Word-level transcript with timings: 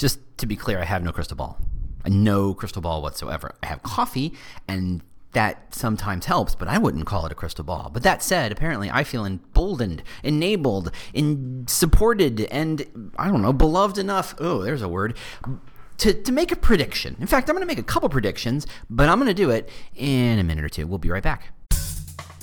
just 0.00 0.18
to 0.38 0.46
be 0.46 0.56
clear, 0.56 0.80
I 0.80 0.84
have 0.84 1.02
no 1.02 1.12
crystal 1.12 1.36
ball. 1.36 1.58
No 2.06 2.54
crystal 2.54 2.80
ball 2.80 3.02
whatsoever. 3.02 3.54
I 3.62 3.66
have 3.66 3.82
coffee, 3.82 4.32
and 4.66 5.02
that 5.32 5.74
sometimes 5.74 6.26
helps, 6.26 6.54
but 6.54 6.66
I 6.66 6.78
wouldn't 6.78 7.06
call 7.06 7.26
it 7.26 7.32
a 7.32 7.34
crystal 7.34 7.64
ball. 7.64 7.90
But 7.92 8.02
that 8.02 8.22
said, 8.22 8.50
apparently 8.50 8.90
I 8.90 9.04
feel 9.04 9.24
emboldened, 9.24 10.02
enabled, 10.24 10.90
in 11.12 11.66
supported, 11.68 12.40
and 12.50 13.12
I 13.16 13.28
don't 13.28 13.42
know, 13.42 13.52
beloved 13.52 13.98
enough. 13.98 14.34
Oh, 14.38 14.62
there's 14.62 14.82
a 14.82 14.88
word. 14.88 15.16
To, 15.98 16.14
to 16.14 16.32
make 16.32 16.50
a 16.50 16.56
prediction. 16.56 17.14
In 17.20 17.26
fact, 17.26 17.50
I'm 17.50 17.54
going 17.54 17.62
to 17.62 17.66
make 17.66 17.78
a 17.78 17.82
couple 17.82 18.08
predictions, 18.08 18.66
but 18.88 19.10
I'm 19.10 19.18
going 19.18 19.28
to 19.28 19.34
do 19.34 19.50
it 19.50 19.68
in 19.94 20.38
a 20.38 20.42
minute 20.42 20.64
or 20.64 20.70
two. 20.70 20.86
We'll 20.86 20.98
be 20.98 21.10
right 21.10 21.22
back. 21.22 21.52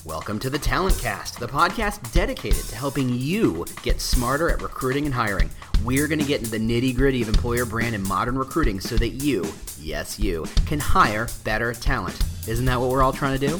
Welcome 0.08 0.40
to 0.40 0.50
the 0.50 0.58
Talent 0.58 0.98
Cast, 1.00 1.38
the 1.38 1.50
podcast 1.50 2.14
dedicated 2.14 2.64
to 2.70 2.78
helping 2.78 3.10
you 3.10 3.66
get 3.84 4.00
smarter 4.00 4.50
at 4.50 4.62
recruiting 4.62 5.04
and 5.04 5.14
hiring. 5.14 5.50
We're 5.84 6.08
going 6.08 6.20
to 6.20 6.26
get 6.26 6.40
into 6.40 6.50
the 6.50 6.60
nitty 6.60 6.96
gritty 6.96 7.22
of 7.22 7.28
employer 7.28 7.66
brand 7.66 7.94
and 7.94 8.06
modern 8.06 8.38
recruiting 8.38 8.80
so 8.80 8.96
that 8.96 9.10
you, 9.10 9.46
yes, 9.82 10.18
you, 10.18 10.46
can 10.66 10.80
hire 10.80 11.28
better 11.44 11.74
talent. 11.74 12.18
Isn't 12.48 12.64
that 12.64 12.80
what 12.80 12.90
we're 12.90 13.04
all 13.04 13.12
trying 13.12 13.38
to 13.38 13.48
do? 13.48 13.60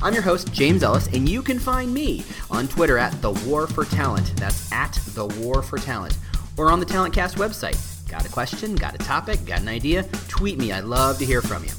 I'm 0.00 0.14
your 0.14 0.22
host, 0.22 0.52
James 0.52 0.84
Ellis, 0.84 1.08
and 1.08 1.28
you 1.28 1.42
can 1.42 1.58
find 1.58 1.92
me 1.92 2.22
on 2.52 2.68
Twitter 2.68 2.96
at 2.96 3.20
The 3.20 3.32
War 3.44 3.66
for 3.66 3.84
Talent. 3.84 4.36
That's 4.36 4.70
at 4.72 4.92
The 5.14 5.26
War 5.40 5.60
for 5.60 5.76
Talent. 5.76 6.16
Or 6.56 6.70
on 6.70 6.78
the 6.78 6.86
Talent 6.86 7.14
Cast 7.14 7.36
website. 7.36 8.08
Got 8.08 8.24
a 8.24 8.28
question? 8.28 8.76
Got 8.76 8.94
a 8.94 8.98
topic? 8.98 9.44
Got 9.44 9.62
an 9.62 9.68
idea? 9.68 10.04
Tweet 10.28 10.56
me. 10.56 10.70
I'd 10.70 10.84
love 10.84 11.18
to 11.18 11.24
hear 11.24 11.42
from 11.42 11.64
you. 11.64 11.72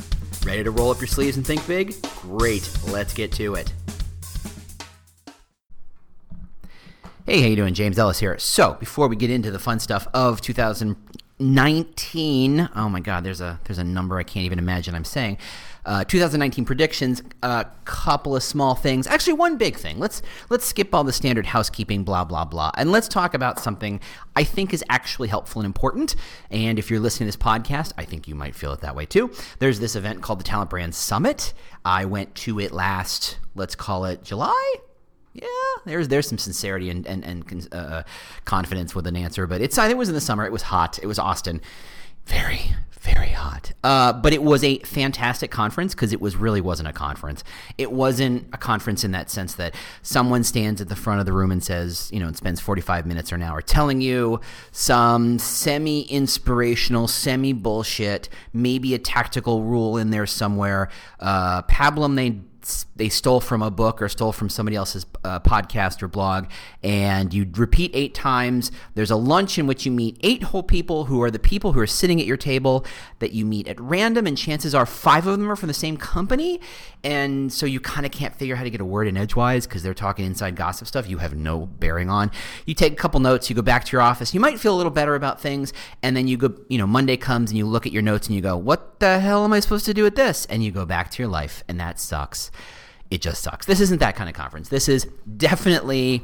Ready 0.46 0.66
to 0.66 0.72
roll 0.72 0.92
up 0.92 1.00
your 1.00 1.08
sleeves 1.08 1.38
and 1.38 1.48
think 1.48 1.66
big? 1.66 1.96
Great. 2.24 2.70
Let's 2.88 3.14
get 3.14 3.32
to 3.34 3.56
it. 3.56 3.72
Hey, 7.28 7.44
how 7.44 7.50
you 7.50 7.56
doing? 7.56 7.76
James 7.76 8.00
Ellis 8.00 8.18
here. 8.18 8.40
So, 8.40 8.74
before 8.80 9.08
we 9.08 9.16
get 9.16 9.30
into 9.30 9.52
the 9.52 9.60
fun 9.60 9.80
stuff 9.80 10.08
of 10.12 10.42
2019, 10.42 12.70
oh 12.76 12.90
my 12.90 13.00
God, 13.00 13.24
there's 13.24 13.42
a 13.42 13.60
there's 13.66 13.78
a 13.78 13.84
number 13.84 14.18
I 14.18 14.24
can't 14.24 14.48
even 14.48 14.58
imagine 14.58 14.96
I'm 14.96 15.06
saying. 15.06 15.38
Uh, 15.86 16.04
2019 16.04 16.66
predictions, 16.66 17.22
a 17.44 17.68
couple 17.86 18.36
of 18.36 18.42
small 18.42 18.74
things. 18.74 19.06
Actually, 19.06 19.34
one 19.34 19.60
big 19.60 19.76
thing. 19.76 20.00
Let's 20.00 20.24
let's 20.50 20.66
skip 20.66 20.96
all 20.96 21.04
the 21.04 21.14
standard 21.14 21.46
housekeeping, 21.46 22.04
blah 22.04 22.24
blah 22.24 22.44
blah, 22.44 22.72
and 22.76 22.92
let's 22.92 23.08
talk 23.08 23.36
about 23.36 23.60
something 23.60 24.00
I 24.36 24.44
think 24.44 24.74
is 24.74 24.84
actually 24.90 25.28
helpful 25.28 25.62
and 25.62 25.68
important. 25.68 26.16
And 26.50 26.80
if 26.80 26.90
you're 26.90 27.00
listening 27.00 27.30
to 27.30 27.38
this 27.38 27.44
podcast, 27.44 27.94
I 28.00 28.06
think 28.06 28.28
you 28.28 28.34
might 28.34 28.56
feel 28.56 28.74
it 28.74 28.82
that 28.82 28.96
way 28.96 29.06
too. 29.06 29.30
There's 29.60 29.80
this 29.80 29.96
event 29.96 30.24
called 30.24 30.40
the 30.40 30.44
Talent 30.44 30.72
Brand 30.72 30.96
Summit. 30.96 31.54
I 31.86 32.06
went 32.06 32.34
to 32.36 32.60
it 32.60 32.72
last, 32.72 33.38
let's 33.54 33.76
call 33.76 34.06
it 34.06 34.24
July 34.24 34.76
yeah, 35.34 35.48
there's 35.86 36.08
there's 36.08 36.28
some 36.28 36.38
sincerity 36.38 36.90
and 36.90 37.06
and, 37.08 37.24
and 37.24 37.68
uh, 37.72 38.04
confidence 38.46 38.94
with 38.94 39.08
an 39.08 39.16
answer, 39.16 39.48
but 39.48 39.62
it's 39.62 39.78
I 39.78 39.84
think 39.84 39.96
it 39.96 40.00
was 40.00 40.10
in 40.10 40.16
the 40.16 40.22
summer. 40.22 40.46
It 40.46 40.52
was 40.52 40.64
hot. 40.64 41.00
It 41.02 41.08
was 41.08 41.20
Austin, 41.20 41.62
very 42.26 42.76
very 43.02 43.30
hot. 43.30 43.72
Uh, 43.84 44.14
but 44.14 44.32
it 44.32 44.44
was 44.44 44.64
a 44.64 44.78
fantastic 44.80 45.50
conference 45.50 45.96
because 45.96 46.14
it 46.14 46.22
was 46.22 46.36
really 46.36 46.62
wasn't 46.62 46.88
a 46.88 46.94
conference. 46.94 47.44
It 47.80 47.92
wasn't 47.92 48.48
a 48.54 48.58
conference 48.58 49.04
in 49.04 49.12
that 49.12 49.32
sense 49.32 49.56
that 49.56 49.74
someone 50.04 50.44
stands 50.44 50.82
at 50.82 50.88
the 50.88 50.96
front 50.96 51.20
of 51.20 51.26
the 51.26 51.34
room 51.34 51.52
and 51.52 51.64
says, 51.64 52.12
you 52.14 52.20
know, 52.20 52.28
and 52.28 52.38
spends 52.38 52.62
45 52.62 53.08
minutes 53.08 53.32
or 53.32 53.36
an 53.36 53.42
hour 53.42 53.60
telling 53.60 54.02
you 54.02 54.40
some 54.72 55.40
semi 55.40 56.02
inspirational, 56.04 57.08
semi 57.08 57.54
bullshit, 57.54 58.30
maybe 58.54 58.94
a 58.94 59.00
tactical 59.00 59.64
rule 59.64 59.98
in 59.98 60.12
there 60.12 60.28
somewhere. 60.28 60.90
Uh, 61.20 61.64
pablum 61.64 62.16
they 62.16 62.40
they 62.96 63.10
stole 63.10 63.40
from 63.40 63.62
a 63.62 63.72
book 63.72 64.02
or 64.02 64.10
stole 64.10 64.32
from 64.32 64.50
somebody 64.50 64.76
else's 64.76 65.06
uh, 65.24 65.40
podcast 65.40 66.04
or 66.04 66.08
blog, 66.08 66.46
and 66.84 67.34
you 67.34 67.50
repeat 67.56 67.92
eight 67.94 68.14
times. 68.14 68.72
There's 68.94 69.12
a 69.12 69.16
lunch 69.16 69.58
in 69.58 69.68
which 69.68 69.86
you 69.86 69.92
meet 69.92 70.18
eight 70.22 70.44
whole 70.44 70.64
people 70.64 71.06
who 71.06 71.22
are 71.24 71.32
the 71.32 71.40
people 71.40 71.74
who 71.74 71.80
are 71.80 71.88
sitting 71.88 72.20
at 72.20 72.28
your 72.28 72.38
table 72.38 72.86
that 73.20 73.32
you 73.32 73.46
meet 73.46 73.68
at 73.68 73.80
random, 73.80 74.28
and 74.28 74.38
chances 74.38 74.76
are 74.76 74.86
five 74.86 75.26
of 75.26 75.40
them 75.40 75.50
are 75.50 75.56
from 75.56 75.68
the 75.68 75.74
same 75.74 75.98
company, 75.98 76.60
and 77.04 77.52
so 77.52 77.66
you 77.66 77.80
kind 77.80 78.06
of 78.06 78.12
can't 78.12 78.36
figure 78.36 78.56
out 78.56 78.60
how 78.60 78.64
to 78.64 78.70
get 78.70 78.82
a 78.82 78.86
word 78.86 79.08
in 79.08 79.18
edgewise 79.18 79.66
because 79.66 79.82
they're 79.84 79.94
talking 79.94 80.26
inside 80.26 80.56
gossip 80.56 80.88
stuff 80.88 81.10
you 81.10 81.18
have 81.18 81.36
no 81.36 81.66
bearing 81.66 82.10
on. 82.10 82.30
You 82.66 82.74
take 82.76 82.94
a 82.94 82.98
couple 82.98 83.20
notes, 83.20 83.50
you 83.50 83.56
go 83.56 83.62
back 83.62 83.86
to 83.86 83.92
your 83.92 84.02
office, 84.02 84.34
you 84.34 84.40
might 84.40 84.60
feel 84.60 84.76
a 84.76 84.78
little 84.78 84.92
better 84.92 85.16
about 85.16 85.42
things, 85.42 85.74
and 86.04 86.16
then 86.16 86.28
you 86.28 86.38
go, 86.38 86.54
you 86.70 86.78
know, 86.78 86.88
Monday 86.88 87.18
comes 87.18 87.52
and 87.52 87.58
you 87.58 87.66
look 87.66 87.86
at 87.86 87.92
your 87.92 88.04
notes 88.04 88.28
and 88.28 88.36
you 88.36 88.42
go, 88.42 88.56
what 88.56 89.00
the 89.00 89.20
hell 89.20 89.44
am 89.44 89.54
I 89.54 89.60
supposed 89.60 89.86
to 89.86 89.94
do 89.94 90.04
with 90.04 90.16
this? 90.16 90.46
And 90.46 90.64
you 90.64 90.72
go 90.72 90.86
back 90.86 91.10
to 91.12 91.24
your 91.24 91.30
life, 91.30 91.64
and 91.68 91.80
that 91.80 92.00
sucks 92.00 92.52
it 93.12 93.22
just 93.22 93.44
sucks. 93.44 93.66
This 93.66 93.82
isn't 93.82 94.00
that 94.00 94.16
kind 94.16 94.30
of 94.30 94.36
conference. 94.36 94.70
This 94.70 94.90
is 94.90 95.06
definitely 95.38 96.24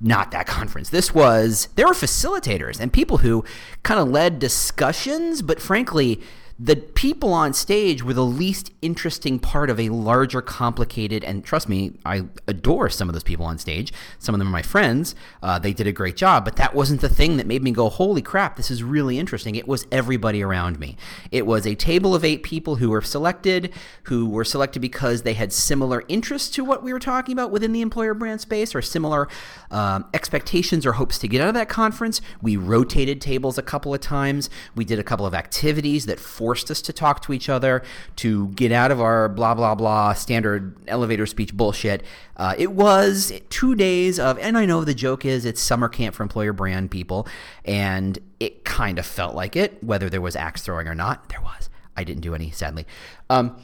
not 0.00 0.32
that 0.32 0.46
conference. 0.46 0.90
This 0.90 1.14
was, 1.14 1.68
there 1.76 1.86
were 1.86 1.92
facilitators 1.92 2.80
and 2.80 2.92
people 2.92 3.18
who 3.18 3.44
kind 3.82 4.00
of 4.00 4.08
led 4.08 4.38
discussions, 4.38 5.42
but 5.42 5.60
frankly, 5.60 6.20
the 6.58 6.76
people 6.76 7.32
on 7.32 7.52
stage 7.52 8.04
were 8.04 8.14
the 8.14 8.24
least 8.24 8.72
interesting 8.80 9.40
part 9.40 9.70
of 9.70 9.80
a 9.80 9.88
larger, 9.88 10.40
complicated, 10.40 11.24
and 11.24 11.44
trust 11.44 11.68
me, 11.68 11.98
I 12.04 12.26
adore 12.46 12.88
some 12.88 13.08
of 13.08 13.12
those 13.12 13.24
people 13.24 13.44
on 13.44 13.58
stage. 13.58 13.92
Some 14.20 14.36
of 14.36 14.38
them 14.38 14.48
are 14.48 14.52
my 14.52 14.62
friends. 14.62 15.16
Uh, 15.42 15.58
they 15.58 15.72
did 15.72 15.88
a 15.88 15.92
great 15.92 16.16
job, 16.16 16.44
but 16.44 16.54
that 16.56 16.72
wasn't 16.72 17.00
the 17.00 17.08
thing 17.08 17.38
that 17.38 17.46
made 17.48 17.62
me 17.62 17.72
go, 17.72 17.88
holy 17.88 18.22
crap, 18.22 18.56
this 18.56 18.70
is 18.70 18.84
really 18.84 19.18
interesting. 19.18 19.56
It 19.56 19.66
was 19.66 19.86
everybody 19.90 20.44
around 20.44 20.78
me. 20.78 20.96
It 21.32 21.44
was 21.44 21.66
a 21.66 21.74
table 21.74 22.14
of 22.14 22.24
eight 22.24 22.44
people 22.44 22.76
who 22.76 22.90
were 22.90 23.02
selected, 23.02 23.72
who 24.04 24.28
were 24.28 24.44
selected 24.44 24.78
because 24.80 25.22
they 25.22 25.34
had 25.34 25.52
similar 25.52 26.04
interests 26.06 26.50
to 26.50 26.64
what 26.64 26.84
we 26.84 26.92
were 26.92 27.00
talking 27.00 27.32
about 27.32 27.50
within 27.50 27.72
the 27.72 27.80
employer 27.80 28.14
brand 28.14 28.40
space 28.40 28.76
or 28.76 28.82
similar 28.82 29.28
um, 29.72 30.04
expectations 30.14 30.86
or 30.86 30.92
hopes 30.92 31.18
to 31.18 31.26
get 31.26 31.40
out 31.40 31.48
of 31.48 31.54
that 31.54 31.68
conference. 31.68 32.20
We 32.40 32.56
rotated 32.56 33.20
tables 33.20 33.58
a 33.58 33.62
couple 33.62 33.92
of 33.92 34.00
times. 34.00 34.48
We 34.76 34.84
did 34.84 35.00
a 35.00 35.04
couple 35.04 35.26
of 35.26 35.34
activities 35.34 36.06
that 36.06 36.20
us 36.52 36.82
to 36.82 36.92
talk 36.92 37.22
to 37.22 37.32
each 37.32 37.48
other, 37.48 37.82
to 38.16 38.48
get 38.48 38.72
out 38.72 38.90
of 38.90 39.00
our 39.00 39.28
blah, 39.28 39.54
blah, 39.54 39.74
blah 39.74 40.12
standard 40.12 40.76
elevator 40.88 41.26
speech 41.26 41.54
bullshit. 41.54 42.02
Uh, 42.36 42.54
it 42.58 42.72
was 42.72 43.32
two 43.50 43.74
days 43.74 44.18
of, 44.18 44.38
and 44.38 44.58
I 44.58 44.66
know 44.66 44.84
the 44.84 44.94
joke 44.94 45.24
is 45.24 45.44
it's 45.44 45.60
summer 45.60 45.88
camp 45.88 46.14
for 46.14 46.22
employer 46.22 46.52
brand 46.52 46.90
people, 46.90 47.26
and 47.64 48.18
it 48.40 48.64
kind 48.64 48.98
of 48.98 49.06
felt 49.06 49.34
like 49.34 49.56
it, 49.56 49.82
whether 49.82 50.10
there 50.10 50.20
was 50.20 50.36
axe 50.36 50.62
throwing 50.62 50.88
or 50.88 50.94
not. 50.94 51.28
There 51.28 51.40
was. 51.40 51.70
I 51.96 52.04
didn't 52.04 52.22
do 52.22 52.34
any, 52.34 52.50
sadly. 52.50 52.86
Um, 53.30 53.56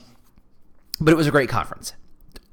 but 1.00 1.12
it 1.12 1.16
was 1.16 1.26
a 1.26 1.30
great 1.30 1.48
conference. 1.48 1.94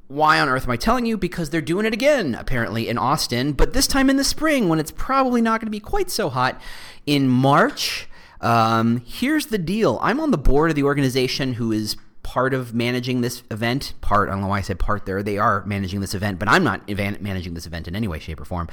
Why 0.07 0.39
on 0.39 0.47
earth 0.47 0.63
am 0.63 0.71
I 0.71 0.77
telling 0.77 1.05
you? 1.05 1.17
Because 1.17 1.49
they're 1.49 1.59
doing 1.59 1.85
it 1.85 1.93
again, 1.93 2.33
apparently, 2.33 2.87
in 2.87 2.97
Austin, 2.97 3.51
but 3.51 3.73
this 3.73 3.87
time 3.87 4.09
in 4.09 4.15
the 4.15 4.23
spring 4.23 4.69
when 4.69 4.79
it's 4.79 4.91
probably 4.91 5.41
not 5.41 5.59
going 5.59 5.67
to 5.67 5.71
be 5.71 5.81
quite 5.81 6.09
so 6.09 6.29
hot. 6.29 6.59
In 7.05 7.27
March, 7.27 8.07
um, 8.41 9.01
here's 9.05 9.47
the 9.47 9.57
deal 9.57 9.99
I'm 10.01 10.19
on 10.19 10.31
the 10.31 10.37
board 10.37 10.69
of 10.69 10.75
the 10.75 10.83
organization 10.83 11.53
who 11.53 11.71
is 11.71 11.97
part 12.23 12.53
of 12.53 12.73
managing 12.73 13.21
this 13.21 13.43
event. 13.49 13.93
Part, 14.01 14.29
I 14.29 14.33
don't 14.33 14.41
know 14.41 14.47
why 14.47 14.59
I 14.59 14.61
said 14.61 14.79
part 14.79 15.05
there. 15.05 15.23
They 15.23 15.37
are 15.37 15.63
managing 15.65 16.01
this 16.01 16.13
event, 16.13 16.39
but 16.39 16.49
I'm 16.49 16.63
not 16.63 16.87
managing 16.87 17.53
this 17.53 17.65
event 17.65 17.87
in 17.87 17.95
any 17.95 18.07
way, 18.07 18.19
shape, 18.19 18.41
or 18.41 18.45
form. 18.45 18.67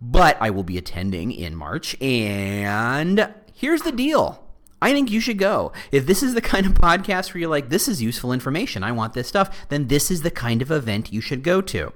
But 0.00 0.38
I 0.40 0.48
will 0.48 0.62
be 0.62 0.78
attending 0.78 1.30
in 1.30 1.54
March. 1.54 2.00
And 2.00 3.34
here's 3.52 3.82
the 3.82 3.92
deal. 3.92 4.42
I 4.82 4.92
think 4.92 5.10
you 5.10 5.20
should 5.20 5.36
go. 5.36 5.72
If 5.92 6.06
this 6.06 6.22
is 6.22 6.32
the 6.32 6.40
kind 6.40 6.64
of 6.64 6.72
podcast 6.72 7.34
where 7.34 7.40
you're 7.40 7.50
like, 7.50 7.68
this 7.68 7.86
is 7.86 8.00
useful 8.00 8.32
information, 8.32 8.82
I 8.82 8.92
want 8.92 9.12
this 9.12 9.28
stuff, 9.28 9.68
then 9.68 9.88
this 9.88 10.10
is 10.10 10.22
the 10.22 10.30
kind 10.30 10.62
of 10.62 10.70
event 10.70 11.12
you 11.12 11.20
should 11.20 11.42
go 11.42 11.60
to. 11.60 11.92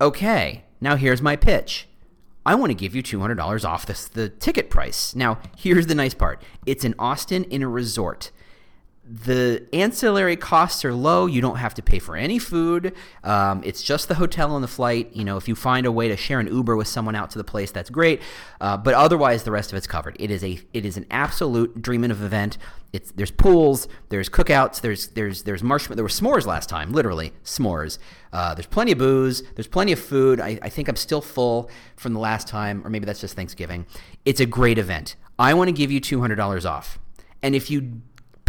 Okay, 0.00 0.64
now 0.80 0.94
here's 0.94 1.20
my 1.20 1.34
pitch. 1.34 1.88
I 2.50 2.56
want 2.56 2.70
to 2.70 2.74
give 2.74 2.96
you 2.96 3.02
$200 3.04 3.64
off 3.64 3.86
this, 3.86 4.08
the 4.08 4.28
ticket 4.28 4.70
price. 4.70 5.14
Now, 5.14 5.38
here's 5.56 5.86
the 5.86 5.94
nice 5.94 6.14
part 6.14 6.42
it's 6.66 6.84
in 6.84 6.96
Austin 6.98 7.44
in 7.44 7.62
a 7.62 7.68
resort. 7.68 8.32
The 9.12 9.66
ancillary 9.72 10.36
costs 10.36 10.84
are 10.84 10.94
low. 10.94 11.26
You 11.26 11.40
don't 11.40 11.56
have 11.56 11.74
to 11.74 11.82
pay 11.82 11.98
for 11.98 12.14
any 12.14 12.38
food. 12.38 12.94
Um, 13.24 13.60
it's 13.64 13.82
just 13.82 14.06
the 14.06 14.14
hotel 14.14 14.54
and 14.54 14.62
the 14.62 14.68
flight. 14.68 15.10
You 15.16 15.24
know, 15.24 15.36
if 15.36 15.48
you 15.48 15.56
find 15.56 15.84
a 15.84 15.90
way 15.90 16.06
to 16.06 16.16
share 16.16 16.38
an 16.38 16.46
Uber 16.46 16.76
with 16.76 16.86
someone 16.86 17.16
out 17.16 17.30
to 17.30 17.38
the 17.38 17.42
place, 17.44 17.72
that's 17.72 17.90
great. 17.90 18.22
Uh, 18.60 18.76
but 18.76 18.94
otherwise, 18.94 19.42
the 19.42 19.50
rest 19.50 19.72
of 19.72 19.76
it's 19.78 19.88
covered. 19.88 20.16
It 20.20 20.30
is 20.30 20.44
a 20.44 20.60
it 20.72 20.86
is 20.86 20.96
an 20.96 21.06
absolute 21.10 21.82
dreaming 21.82 22.12
of 22.12 22.22
event. 22.22 22.56
It's 22.92 23.10
there's 23.10 23.32
pools, 23.32 23.88
there's 24.10 24.28
cookouts, 24.28 24.80
there's 24.80 25.08
there's 25.08 25.42
there's 25.42 25.62
marshmallow. 25.62 25.96
There 25.96 26.04
were 26.04 26.08
s'mores 26.08 26.46
last 26.46 26.68
time, 26.68 26.92
literally 26.92 27.32
s'mores. 27.42 27.98
Uh, 28.32 28.54
there's 28.54 28.66
plenty 28.66 28.92
of 28.92 28.98
booze. 28.98 29.42
There's 29.56 29.66
plenty 29.66 29.90
of 29.90 29.98
food. 29.98 30.38
I, 30.40 30.58
I 30.62 30.68
think 30.68 30.86
I'm 30.86 30.94
still 30.94 31.20
full 31.20 31.68
from 31.96 32.14
the 32.14 32.20
last 32.20 32.46
time, 32.46 32.86
or 32.86 32.90
maybe 32.90 33.06
that's 33.06 33.20
just 33.20 33.34
Thanksgiving. 33.34 33.86
It's 34.24 34.40
a 34.40 34.46
great 34.46 34.78
event. 34.78 35.16
I 35.36 35.54
want 35.54 35.66
to 35.66 35.72
give 35.72 35.90
you 35.90 35.98
two 35.98 36.20
hundred 36.20 36.36
dollars 36.36 36.64
off, 36.64 37.00
and 37.42 37.56
if 37.56 37.70
you 37.70 38.02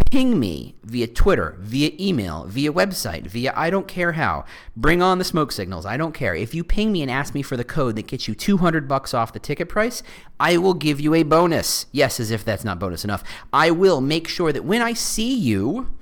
ping 0.10 0.40
me 0.40 0.76
via 0.84 1.08
Twitter, 1.08 1.58
via 1.60 1.92
email, 2.00 2.46
via 2.46 2.72
website, 2.72 3.28
via 3.28 3.54
I 3.56 3.70
don't 3.70 3.88
care 3.88 4.14
how. 4.14 4.46
Bring 4.76 5.02
on 5.02 5.18
the 5.18 5.24
smoke 5.24 5.52
signals. 5.52 5.86
I 5.86 5.98
don't 5.98 6.14
care. 6.14 6.36
If 6.36 6.54
you 6.56 6.64
ping 6.64 6.92
me 6.92 7.02
and 7.02 7.12
ask 7.12 7.34
me 7.34 7.42
for 7.42 7.58
the 7.58 7.64
code 7.64 7.96
that 7.96 8.08
gets 8.08 8.28
you 8.28 8.36
200 8.36 8.88
bucks 8.88 9.14
off 9.14 9.34
the 9.34 9.40
ticket 9.40 9.70
price, 9.70 10.04
I 10.40 10.58
will 10.58 10.74
give 10.74 11.00
you 11.00 11.14
a 11.14 11.24
bonus. 11.24 11.86
Yes, 11.92 12.20
as 12.20 12.32
if 12.32 12.44
that's 12.44 12.64
not 12.64 12.80
bonus 12.80 13.04
enough. 13.04 13.24
I 13.54 13.72
will 13.72 14.02
make 14.02 14.28
sure 14.28 14.52
that 14.52 14.66
when 14.66 14.82
I 14.82 14.94
see 14.94 15.34
you, 15.34 15.94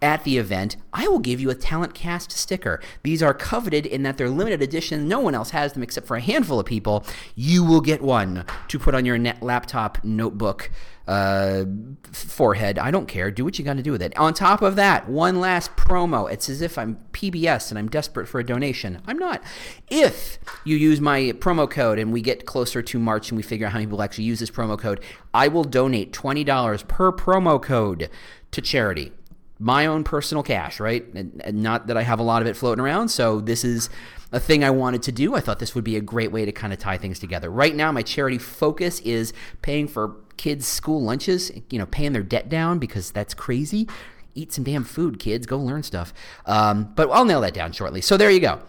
at 0.00 0.22
the 0.24 0.38
event, 0.38 0.76
I 0.92 1.08
will 1.08 1.18
give 1.18 1.40
you 1.40 1.50
a 1.50 1.54
Talent 1.54 1.94
Cast 1.94 2.30
sticker. 2.30 2.80
These 3.02 3.22
are 3.22 3.34
coveted 3.34 3.84
in 3.84 4.04
that 4.04 4.16
they're 4.16 4.30
limited 4.30 4.62
edition. 4.62 5.08
No 5.08 5.18
one 5.18 5.34
else 5.34 5.50
has 5.50 5.72
them 5.72 5.82
except 5.82 6.06
for 6.06 6.16
a 6.16 6.20
handful 6.20 6.60
of 6.60 6.66
people. 6.66 7.04
You 7.34 7.64
will 7.64 7.80
get 7.80 8.00
one 8.00 8.44
to 8.68 8.78
put 8.78 8.94
on 8.94 9.04
your 9.04 9.18
net 9.18 9.42
laptop, 9.42 10.04
notebook, 10.04 10.70
uh, 11.08 11.64
forehead. 12.12 12.78
I 12.78 12.90
don't 12.90 13.08
care. 13.08 13.30
Do 13.30 13.42
what 13.42 13.58
you 13.58 13.64
got 13.64 13.78
to 13.78 13.82
do 13.82 13.92
with 13.92 14.02
it. 14.02 14.16
On 14.18 14.34
top 14.34 14.60
of 14.60 14.76
that, 14.76 15.08
one 15.08 15.40
last 15.40 15.74
promo. 15.74 16.30
It's 16.30 16.50
as 16.50 16.60
if 16.60 16.76
I'm 16.76 16.98
PBS 17.12 17.70
and 17.70 17.78
I'm 17.78 17.88
desperate 17.88 18.28
for 18.28 18.38
a 18.38 18.44
donation. 18.44 19.00
I'm 19.06 19.18
not. 19.18 19.42
If 19.88 20.38
you 20.64 20.76
use 20.76 21.00
my 21.00 21.32
promo 21.38 21.68
code 21.68 21.98
and 21.98 22.12
we 22.12 22.20
get 22.20 22.44
closer 22.44 22.82
to 22.82 22.98
March 22.98 23.30
and 23.30 23.36
we 23.38 23.42
figure 23.42 23.66
out 23.66 23.72
how 23.72 23.78
many 23.78 23.86
people 23.86 24.02
actually 24.02 24.24
use 24.24 24.38
this 24.38 24.50
promo 24.50 24.78
code, 24.78 25.00
I 25.32 25.48
will 25.48 25.64
donate 25.64 26.12
$20 26.12 26.86
per 26.86 27.10
promo 27.10 27.60
code 27.60 28.10
to 28.50 28.60
charity 28.60 29.12
my 29.60 29.86
own 29.86 30.04
personal 30.04 30.44
cash, 30.44 30.78
right? 30.78 31.04
And, 31.14 31.40
and, 31.44 31.64
not 31.64 31.88
that 31.88 31.96
I 31.96 32.02
have 32.02 32.20
a 32.20 32.22
lot 32.22 32.42
of 32.42 32.46
it 32.46 32.56
floating 32.56 32.80
around. 32.80 33.08
So 33.08 33.40
this 33.40 33.64
is 33.64 33.90
a 34.30 34.38
thing 34.38 34.62
I 34.62 34.70
wanted 34.70 35.02
to 35.02 35.10
do. 35.10 35.34
I 35.34 35.40
thought 35.40 35.58
this 35.58 35.74
would 35.74 35.82
be 35.82 35.96
a 35.96 36.00
great 36.00 36.30
way 36.30 36.44
to 36.44 36.52
kind 36.52 36.72
of 36.72 36.78
tie 36.78 36.96
things 36.96 37.18
together. 37.18 37.50
Right 37.50 37.74
now, 37.74 37.90
my 37.90 38.02
charity 38.02 38.38
focus 38.38 39.00
is 39.00 39.32
paying 39.60 39.88
for 39.88 40.14
kids' 40.38 40.66
school 40.66 41.02
lunches, 41.02 41.50
you 41.70 41.78
know, 41.78 41.86
paying 41.86 42.12
their 42.12 42.22
debt 42.22 42.48
down 42.48 42.78
because 42.78 43.10
that's 43.10 43.34
crazy. 43.34 43.86
Eat 44.34 44.52
some 44.52 44.64
damn 44.64 44.84
food, 44.84 45.18
kids. 45.18 45.46
Go 45.46 45.58
learn 45.58 45.82
stuff. 45.82 46.14
Um, 46.46 46.92
but 46.94 47.10
I'll 47.10 47.24
nail 47.24 47.40
that 47.42 47.54
down 47.54 47.72
shortly. 47.72 48.00
So 48.00 48.16
there 48.16 48.30
you 48.30 48.40
go. 48.40 48.60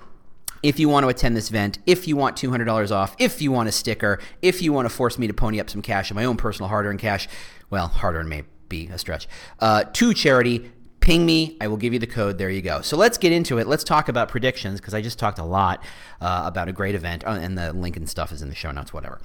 If 0.61 0.79
you 0.79 0.89
want 0.89 1.05
to 1.05 1.07
attend 1.07 1.37
this 1.37 1.49
event, 1.49 1.79
if 1.85 2.07
you 2.07 2.17
want 2.17 2.35
$200 2.35 2.91
off, 2.91 3.15
if 3.17 3.41
you 3.41 3.51
want 3.51 3.69
a 3.69 3.71
sticker, 3.71 4.19
if 4.41 4.61
you 4.61 4.73
want 4.73 4.89
to 4.89 4.93
force 4.93 5.17
me 5.17 5.27
to 5.27 5.33
pony 5.33 5.59
up 5.59 5.69
some 5.69 5.81
cash 5.81 6.11
in 6.11 6.15
my 6.15 6.25
own 6.25 6.35
personal 6.35 6.67
hard 6.67 6.85
earned 6.85 6.99
cash, 6.99 7.29
well, 7.69 7.87
hard 7.87 8.15
earned 8.15 8.27
may 8.27 8.43
be 8.67 8.87
a 8.87 8.97
stretch, 8.97 9.27
uh, 9.59 9.85
to 9.93 10.13
charity, 10.13 10.69
ping 10.99 11.25
me. 11.25 11.57
I 11.61 11.67
will 11.67 11.77
give 11.77 11.93
you 11.93 11.99
the 11.99 12.07
code. 12.07 12.37
There 12.37 12.49
you 12.49 12.61
go. 12.61 12.81
So 12.81 12.97
let's 12.97 13.17
get 13.17 13.31
into 13.31 13.57
it. 13.57 13.67
Let's 13.67 13.83
talk 13.83 14.09
about 14.09 14.29
predictions 14.29 14.79
because 14.79 14.93
I 14.93 15.01
just 15.01 15.17
talked 15.17 15.39
a 15.39 15.43
lot 15.43 15.83
uh, 16.21 16.43
about 16.45 16.67
a 16.67 16.73
great 16.73 16.93
event, 16.95 17.25
uh, 17.25 17.31
and 17.31 17.57
the 17.57 17.73
link 17.73 17.95
and 17.95 18.09
stuff 18.09 18.31
is 18.31 18.41
in 18.41 18.49
the 18.49 18.55
show 18.55 18.71
notes, 18.71 18.93
whatever. 18.93 19.19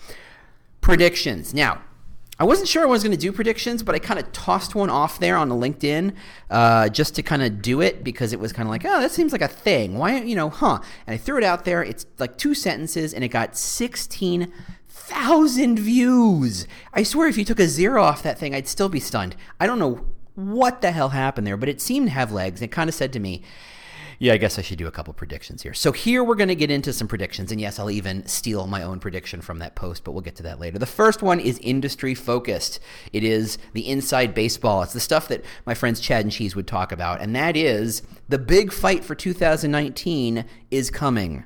Predictions. 0.81 1.53
Now, 1.53 1.83
I 2.39 2.45
wasn't 2.45 2.69
sure 2.69 2.83
I 2.83 2.87
was 2.87 3.03
going 3.03 3.13
to 3.13 3.19
do 3.19 3.33
predictions, 3.33 3.83
but 3.83 3.95
I 3.95 4.01
kind 4.01 4.19
of 4.19 4.31
tossed 4.33 4.75
one 4.75 4.91
off 4.91 5.21
there 5.21 5.37
on 5.37 5.49
the 5.49 5.55
LinkedIn 5.55 6.15
uh, 6.51 6.89
just 6.89 7.15
to 7.15 7.23
kind 7.23 7.43
of 7.43 7.63
do 7.63 7.81
it 7.81 8.03
because 8.03 8.33
it 8.33 8.41
was 8.41 8.53
kind 8.53 8.67
of 8.67 8.71
like, 8.71 8.85
oh, 8.85 9.01
that 9.01 9.13
seems 9.13 9.31
like 9.31 9.41
a 9.41 9.49
thing. 9.49 9.99
Why, 9.99 10.21
you 10.21 10.35
know, 10.35 10.51
huh? 10.51 10.81
And 11.07 11.15
I 11.15 11.17
threw 11.17 11.39
it 11.39 11.45
out 11.45 11.65
there. 11.65 11.85
It's 11.85 12.07
like 12.19 12.37
two 12.37 12.55
sentences, 12.55 13.15
and 13.15 13.23
it 13.23 13.29
got 13.29 13.57
16,000 13.57 15.79
views. 15.79 16.67
I 16.93 17.05
swear, 17.05 17.29
if 17.29 17.39
you 17.39 17.45
took 17.45 17.61
a 17.61 17.69
zero 17.69 18.03
off 18.03 18.25
that 18.25 18.39
thing, 18.39 18.53
I'd 18.55 18.67
still 18.67 18.89
be 18.89 19.01
stunned. 19.01 19.37
I 19.61 19.69
don't 19.69 19.79
know 19.79 20.05
what 20.35 20.81
the 20.81 20.91
hell 20.91 21.11
happened 21.11 21.47
there, 21.47 21.57
but 21.57 21.69
it 21.69 21.81
seemed 21.81 22.09
to 22.09 22.13
have 22.13 22.33
legs. 22.33 22.61
It 22.61 22.73
kind 22.73 22.89
of 22.89 22.95
said 22.95 23.13
to 23.13 23.21
me, 23.21 23.43
yeah, 24.25 24.33
I 24.33 24.39
guess 24.39 24.59
I 24.59 24.63
should 24.63 24.79
do 24.79 24.87
a 24.87 24.91
couple 24.91 25.13
predictions 25.13 25.61
here. 25.61 25.75
So 25.75 25.93
here 25.93 26.25
we're 26.25 26.35
going 26.35 26.49
to 26.49 26.55
get 26.55 26.71
into 26.71 26.95
some 26.95 27.07
predictions, 27.07 27.53
and 27.53 27.61
yes, 27.61 27.79
I'll 27.79 27.91
even 27.91 28.27
steal 28.27 28.67
my 28.67 28.83
own 28.83 28.99
prediction 28.99 29.43
from 29.43 29.59
that 29.59 29.75
post, 29.75 30.03
but 30.03 30.13
we'll 30.13 30.23
get 30.23 30.35
to 30.37 30.43
that 30.45 30.59
later. 30.59 30.79
The 30.79 30.87
first 30.87 31.23
one 31.23 31.39
is 31.39 31.59
industry 31.59 32.15
focused. 32.15 32.81
It 33.13 33.23
is 33.23 33.59
the 33.75 33.87
inside 33.87 34.33
baseball. 34.33 34.83
It's 34.83 34.95
the 34.95 35.01
stuff 35.01 35.29
that 35.29 35.45
my 35.67 35.75
friends 35.75 36.01
Chad 36.01 36.25
and 36.25 36.33
Cheese 36.33 36.57
would 36.57 36.67
talk 36.67 36.91
about, 36.91 37.21
and 37.21 37.37
that 37.37 37.55
is 37.55 38.01
the 38.27 38.39
big 38.39 38.73
fight 38.73 39.05
for 39.05 39.15
2019 39.15 40.47
is 40.71 40.91
coming. 40.91 41.45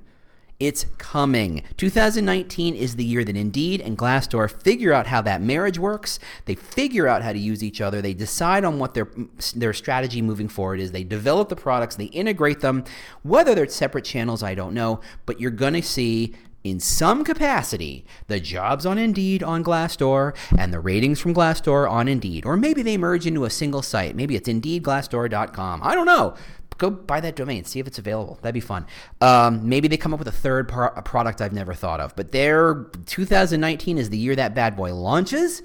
It's 0.60 0.87
coming. 0.99 1.62
2019 1.76 2.75
is 2.75 2.96
the 2.96 3.05
year 3.05 3.22
that 3.22 3.37
Indeed 3.37 3.81
and 3.81 3.96
Glassdoor 3.96 4.50
figure 4.50 4.93
out 4.93 5.06
how 5.06 5.22
that 5.22 5.40
marriage 5.40 5.78
works. 5.78 6.19
They 6.46 6.56
figure 6.56 7.06
out 7.06 7.22
how 7.22 7.32
to 7.32 7.38
use 7.38 7.62
each 7.62 7.81
other. 7.81 8.02
They 8.02 8.12
decide 8.12 8.64
on 8.64 8.81
what 8.81 8.94
their 8.94 9.08
their 9.55 9.72
strategy 9.72 10.20
moving 10.20 10.49
forward 10.49 10.81
is. 10.81 10.90
They 10.90 11.05
develop 11.05 11.49
the 11.49 11.55
products, 11.55 11.94
they 11.94 12.06
integrate 12.06 12.58
them. 12.58 12.82
Whether 13.22 13.55
they're 13.55 13.69
separate 13.69 14.05
channels, 14.05 14.43
I 14.43 14.56
don't 14.56 14.75
know, 14.75 15.00
but 15.26 15.40
you're 15.40 15.52
going 15.52 15.75
to 15.75 15.82
see 15.82 16.34
in 16.64 16.81
some 16.81 17.22
capacity 17.22 18.05
the 18.26 18.40
jobs 18.40 18.84
on 18.84 18.99
Indeed 18.99 19.44
on 19.44 19.62
Glassdoor 19.62 20.37
and 20.58 20.72
the 20.72 20.81
ratings 20.81 21.20
from 21.20 21.34
Glassdoor 21.34 21.88
on 21.88 22.08
Indeed. 22.08 22.44
Or 22.44 22.56
maybe 22.56 22.82
they 22.82 22.96
merge 22.96 23.28
into 23.28 23.44
a 23.44 23.50
single 23.50 23.82
site. 23.82 24.16
Maybe 24.16 24.34
it's 24.34 24.49
indeedglassdoor.com. 24.49 25.82
I 25.84 25.94
don't 25.94 26.06
know 26.06 26.34
go 26.78 26.90
buy 26.90 27.20
that 27.20 27.36
domain, 27.36 27.64
see 27.64 27.80
if 27.80 27.86
it's 27.86 27.98
available. 27.98 28.38
That'd 28.40 28.54
be 28.54 28.60
fun. 28.60 28.86
Um, 29.20 29.69
maybe 29.69 29.88
they 29.88 29.96
come 29.96 30.14
up 30.14 30.19
with 30.19 30.28
a 30.28 30.32
third 30.32 30.70
a 30.70 31.02
product 31.02 31.40
I've 31.40 31.52
never 31.52 31.75
thought 31.75 32.00
of. 32.00 32.16
But 32.16 32.32
there, 32.32 32.86
2019 33.06 33.98
is 33.98 34.10
the 34.10 34.16
year 34.16 34.36
that 34.36 34.54
bad 34.54 34.76
boy 34.76 34.94
launches, 34.94 35.62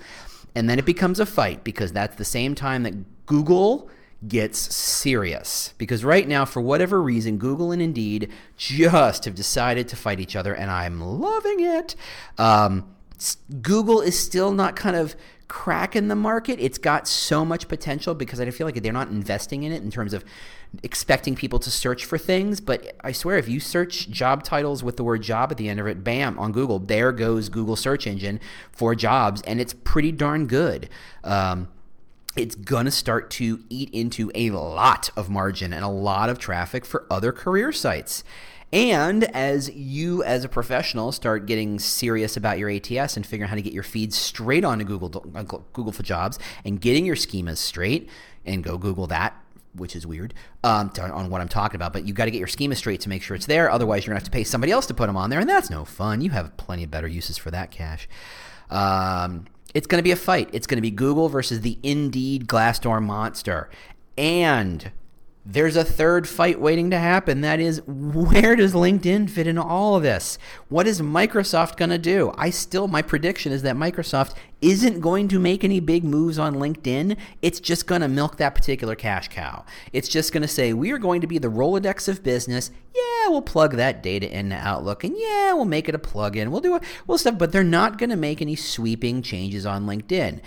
and 0.55 0.69
then 0.69 0.79
it 0.79 0.85
becomes 0.85 1.19
a 1.19 1.25
fight 1.25 1.63
because 1.63 1.91
that's 1.91 2.15
the 2.17 2.25
same 2.25 2.55
time 2.55 2.83
that 2.83 3.25
Google 3.25 3.89
gets 4.27 4.57
serious. 4.73 5.73
Because 5.77 6.03
right 6.03 6.27
now, 6.27 6.45
for 6.45 6.61
whatever 6.61 7.01
reason, 7.01 7.37
Google 7.37 7.71
and 7.71 7.81
Indeed 7.81 8.31
just 8.57 9.25
have 9.25 9.35
decided 9.35 9.87
to 9.89 9.95
fight 9.95 10.19
each 10.19 10.35
other, 10.35 10.53
and 10.53 10.71
I'm 10.71 11.01
loving 11.01 11.59
it. 11.59 11.95
Um, 12.37 12.89
Google 13.61 14.01
is 14.01 14.17
still 14.19 14.51
not 14.51 14.75
kind 14.75 14.95
of 14.95 15.15
cracking 15.47 16.07
the 16.07 16.15
market. 16.15 16.59
It's 16.59 16.77
got 16.77 17.07
so 17.07 17.45
much 17.45 17.67
potential 17.67 18.15
because 18.15 18.39
I 18.39 18.49
feel 18.51 18.65
like 18.65 18.81
they're 18.81 18.93
not 18.93 19.09
investing 19.09 19.63
in 19.63 19.71
it 19.71 19.83
in 19.83 19.91
terms 19.91 20.13
of 20.13 20.23
expecting 20.81 21.35
people 21.35 21.59
to 21.59 21.69
search 21.69 22.05
for 22.05 22.17
things. 22.17 22.59
But 22.59 22.95
I 23.01 23.11
swear, 23.11 23.37
if 23.37 23.47
you 23.47 23.59
search 23.59 24.09
job 24.09 24.43
titles 24.43 24.83
with 24.83 24.97
the 24.97 25.03
word 25.03 25.21
job 25.21 25.51
at 25.51 25.57
the 25.57 25.69
end 25.69 25.79
of 25.79 25.87
it, 25.87 26.03
bam, 26.03 26.39
on 26.39 26.51
Google, 26.51 26.79
there 26.79 27.11
goes 27.11 27.49
Google 27.49 27.75
search 27.75 28.07
engine 28.07 28.39
for 28.71 28.95
jobs, 28.95 29.41
and 29.43 29.61
it's 29.61 29.73
pretty 29.73 30.11
darn 30.11 30.47
good. 30.47 30.89
Um, 31.23 31.67
it's 32.35 32.55
going 32.55 32.85
to 32.85 32.91
start 32.91 33.29
to 33.31 33.63
eat 33.69 33.89
into 33.91 34.31
a 34.33 34.49
lot 34.49 35.11
of 35.15 35.29
margin 35.29 35.71
and 35.71 35.85
a 35.85 35.89
lot 35.89 36.29
of 36.29 36.39
traffic 36.39 36.83
for 36.85 37.05
other 37.09 37.31
career 37.31 37.71
sites. 37.71 38.23
And 38.73 39.23
as 39.35 39.69
you, 39.69 40.23
as 40.23 40.43
a 40.43 40.49
professional, 40.49 41.11
start 41.11 41.45
getting 41.45 41.77
serious 41.77 42.35
about 42.35 42.57
your 42.57 42.71
ATS 42.71 43.15
and 43.15 43.23
figuring 43.23 43.43
out 43.43 43.49
how 43.49 43.55
to 43.55 43.61
get 43.61 43.71
your 43.71 43.83
feeds 43.83 44.17
straight 44.17 44.65
onto 44.65 44.83
Google, 44.83 45.23
uh, 45.35 45.43
Google 45.43 45.91
for 45.91 46.01
Jobs 46.01 46.39
and 46.65 46.81
getting 46.81 47.05
your 47.05 47.15
schemas 47.15 47.57
straight, 47.57 48.09
and 48.45 48.63
go 48.63 48.77
Google 48.77 49.07
that 49.07 49.39
which 49.75 49.95
is 49.95 50.05
weird 50.05 50.35
um, 50.63 50.89
to, 50.91 51.01
on 51.01 51.29
what 51.31 51.41
I'm 51.41 51.47
talking 51.47 51.75
about. 51.75 51.93
But 51.93 52.07
you 52.07 52.13
got 52.13 52.25
to 52.25 52.31
get 52.31 52.37
your 52.37 52.47
schema 52.47 52.75
straight 52.75 53.01
to 53.01 53.09
make 53.09 53.23
sure 53.23 53.35
it's 53.35 53.47
there. 53.47 53.71
Otherwise, 53.71 54.05
you're 54.05 54.11
gonna 54.11 54.19
have 54.19 54.25
to 54.25 54.31
pay 54.31 54.43
somebody 54.43 54.71
else 54.71 54.85
to 54.87 54.93
put 54.93 55.07
them 55.07 55.17
on 55.17 55.29
there, 55.29 55.39
and 55.39 55.49
that's 55.49 55.69
no 55.69 55.83
fun. 55.85 56.21
You 56.21 56.29
have 56.31 56.55
plenty 56.57 56.83
of 56.83 56.91
better 56.91 57.07
uses 57.07 57.37
for 57.37 57.49
that 57.51 57.71
cash. 57.71 58.07
Um, 58.69 59.45
it's 59.73 59.87
going 59.87 59.97
to 59.97 60.03
be 60.03 60.11
a 60.11 60.15
fight. 60.15 60.49
It's 60.53 60.67
going 60.67 60.77
to 60.77 60.81
be 60.81 60.91
Google 60.91 61.29
versus 61.29 61.61
the 61.61 61.79
Indeed 61.81 62.47
Glassdoor 62.47 63.01
monster, 63.01 63.69
and 64.17 64.91
there's 65.45 65.75
a 65.75 65.83
third 65.83 66.27
fight 66.27 66.61
waiting 66.61 66.89
to 66.91 66.97
happen. 66.97 67.41
That 67.41 67.59
is, 67.59 67.81
where 67.85 68.55
does 68.55 68.73
LinkedIn 68.73 69.29
fit 69.29 69.45
into 69.45 69.61
all 69.61 69.97
of 69.97 70.03
this? 70.03 70.37
What 70.69 70.87
is 70.87 71.01
Microsoft 71.01 71.75
going 71.75 71.89
to 71.89 71.97
do? 71.97 72.31
I 72.37 72.49
still, 72.49 72.87
my 72.87 73.01
prediction 73.01 73.51
is 73.51 73.61
that 73.63 73.75
Microsoft 73.75 74.35
isn't 74.61 75.01
going 75.01 75.27
to 75.27 75.39
make 75.39 75.65
any 75.65 75.81
big 75.81 76.05
moves 76.05 76.39
on 76.39 76.55
LinkedIn. 76.55 77.17
It's 77.41 77.59
just 77.59 77.87
going 77.87 77.99
to 77.99 78.07
milk 78.07 78.37
that 78.37 78.55
particular 78.55 78.95
cash 78.95 79.27
cow. 79.27 79.65
It's 79.91 80.07
just 80.07 80.31
going 80.31 80.43
to 80.43 80.47
say, 80.47 80.71
we 80.71 80.91
are 80.91 80.97
going 80.97 81.19
to 81.19 81.27
be 81.27 81.39
the 81.39 81.49
Rolodex 81.49 82.07
of 82.07 82.23
business. 82.23 82.71
Yeah, 82.95 83.27
we'll 83.27 83.41
plug 83.41 83.73
that 83.73 84.01
data 84.01 84.33
into 84.33 84.55
Outlook, 84.55 85.03
and 85.03 85.15
yeah, 85.17 85.51
we'll 85.53 85.65
make 85.65 85.89
it 85.89 85.95
a 85.95 85.99
plugin. 85.99 86.49
We'll 86.49 86.61
do 86.61 86.77
it, 86.77 86.83
we'll 87.05 87.17
stuff, 87.17 87.37
but 87.37 87.51
they're 87.51 87.63
not 87.63 87.97
going 87.97 88.11
to 88.11 88.15
make 88.15 88.41
any 88.41 88.55
sweeping 88.55 89.21
changes 89.21 89.65
on 89.65 89.85
LinkedIn. 89.85 90.39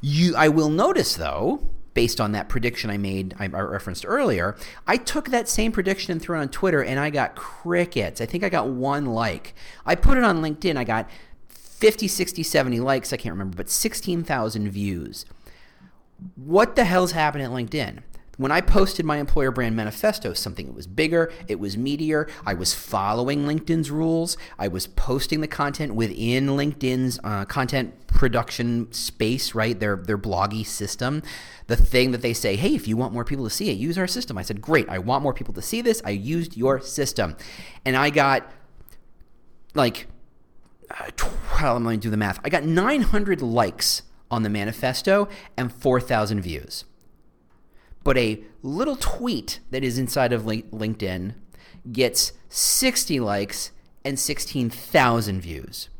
You, 0.00 0.36
I 0.36 0.48
will 0.48 0.70
notice 0.70 1.16
though, 1.16 1.68
based 1.98 2.20
on 2.20 2.30
that 2.30 2.48
prediction 2.48 2.90
I 2.90 2.96
made, 2.96 3.34
I 3.40 3.48
referenced 3.48 4.04
earlier, 4.06 4.54
I 4.86 4.98
took 4.98 5.30
that 5.30 5.48
same 5.48 5.72
prediction 5.72 6.12
and 6.12 6.22
threw 6.22 6.38
it 6.38 6.40
on 6.40 6.48
Twitter 6.48 6.80
and 6.80 7.00
I 7.00 7.10
got 7.10 7.34
crickets. 7.34 8.20
I 8.20 8.26
think 8.26 8.44
I 8.44 8.48
got 8.48 8.68
one 8.68 9.06
like. 9.06 9.52
I 9.84 9.96
put 9.96 10.16
it 10.16 10.22
on 10.22 10.40
LinkedIn, 10.40 10.76
I 10.76 10.84
got 10.84 11.10
50, 11.48 12.06
60, 12.06 12.44
70 12.44 12.78
likes, 12.78 13.12
I 13.12 13.16
can't 13.16 13.32
remember, 13.32 13.56
but 13.56 13.68
16,000 13.68 14.70
views. 14.70 15.26
What 16.36 16.76
the 16.76 16.84
hell's 16.84 17.10
happening 17.10 17.46
at 17.46 17.50
LinkedIn? 17.50 18.04
When 18.38 18.52
I 18.52 18.60
posted 18.60 19.04
my 19.04 19.16
employer 19.16 19.50
brand 19.50 19.74
manifesto, 19.74 20.32
something 20.32 20.66
that 20.66 20.74
was 20.74 20.86
bigger, 20.86 21.32
it 21.48 21.58
was 21.58 21.76
meatier, 21.76 22.30
I 22.46 22.54
was 22.54 22.72
following 22.72 23.46
LinkedIn's 23.46 23.90
rules, 23.90 24.36
I 24.56 24.68
was 24.68 24.86
posting 24.86 25.40
the 25.40 25.48
content 25.48 25.96
within 25.96 26.46
LinkedIn's 26.46 27.18
uh, 27.24 27.46
content 27.46 28.06
production 28.06 28.92
space, 28.92 29.56
right? 29.56 29.78
Their 29.78 29.96
their 29.96 30.16
bloggy 30.16 30.64
system. 30.64 31.24
The 31.66 31.74
thing 31.74 32.12
that 32.12 32.22
they 32.22 32.32
say, 32.32 32.54
hey, 32.54 32.76
if 32.76 32.86
you 32.86 32.96
want 32.96 33.12
more 33.12 33.24
people 33.24 33.44
to 33.44 33.50
see 33.50 33.70
it, 33.70 33.76
use 33.76 33.98
our 33.98 34.06
system. 34.06 34.38
I 34.38 34.42
said, 34.42 34.62
great, 34.62 34.88
I 34.88 34.98
want 34.98 35.24
more 35.24 35.34
people 35.34 35.52
to 35.54 35.62
see 35.62 35.82
this. 35.82 36.00
I 36.04 36.10
used 36.10 36.56
your 36.56 36.80
system. 36.80 37.36
And 37.84 37.96
I 37.96 38.10
got 38.10 38.48
like, 39.74 40.06
uh, 40.92 41.10
well, 41.60 41.74
I'm 41.74 41.82
going 41.82 41.98
to 41.98 42.06
do 42.06 42.10
the 42.10 42.16
math. 42.16 42.38
I 42.44 42.50
got 42.50 42.62
900 42.62 43.42
likes 43.42 44.02
on 44.30 44.44
the 44.44 44.48
manifesto 44.48 45.28
and 45.56 45.72
4,000 45.72 46.40
views 46.40 46.84
but 48.08 48.16
a 48.16 48.42
little 48.62 48.96
tweet 48.96 49.60
that 49.70 49.84
is 49.84 49.98
inside 49.98 50.32
of 50.32 50.44
LinkedIn 50.44 51.34
gets 51.92 52.32
60 52.48 53.20
likes 53.20 53.70
and 54.02 54.18
16,000 54.18 55.42
views. 55.42 55.90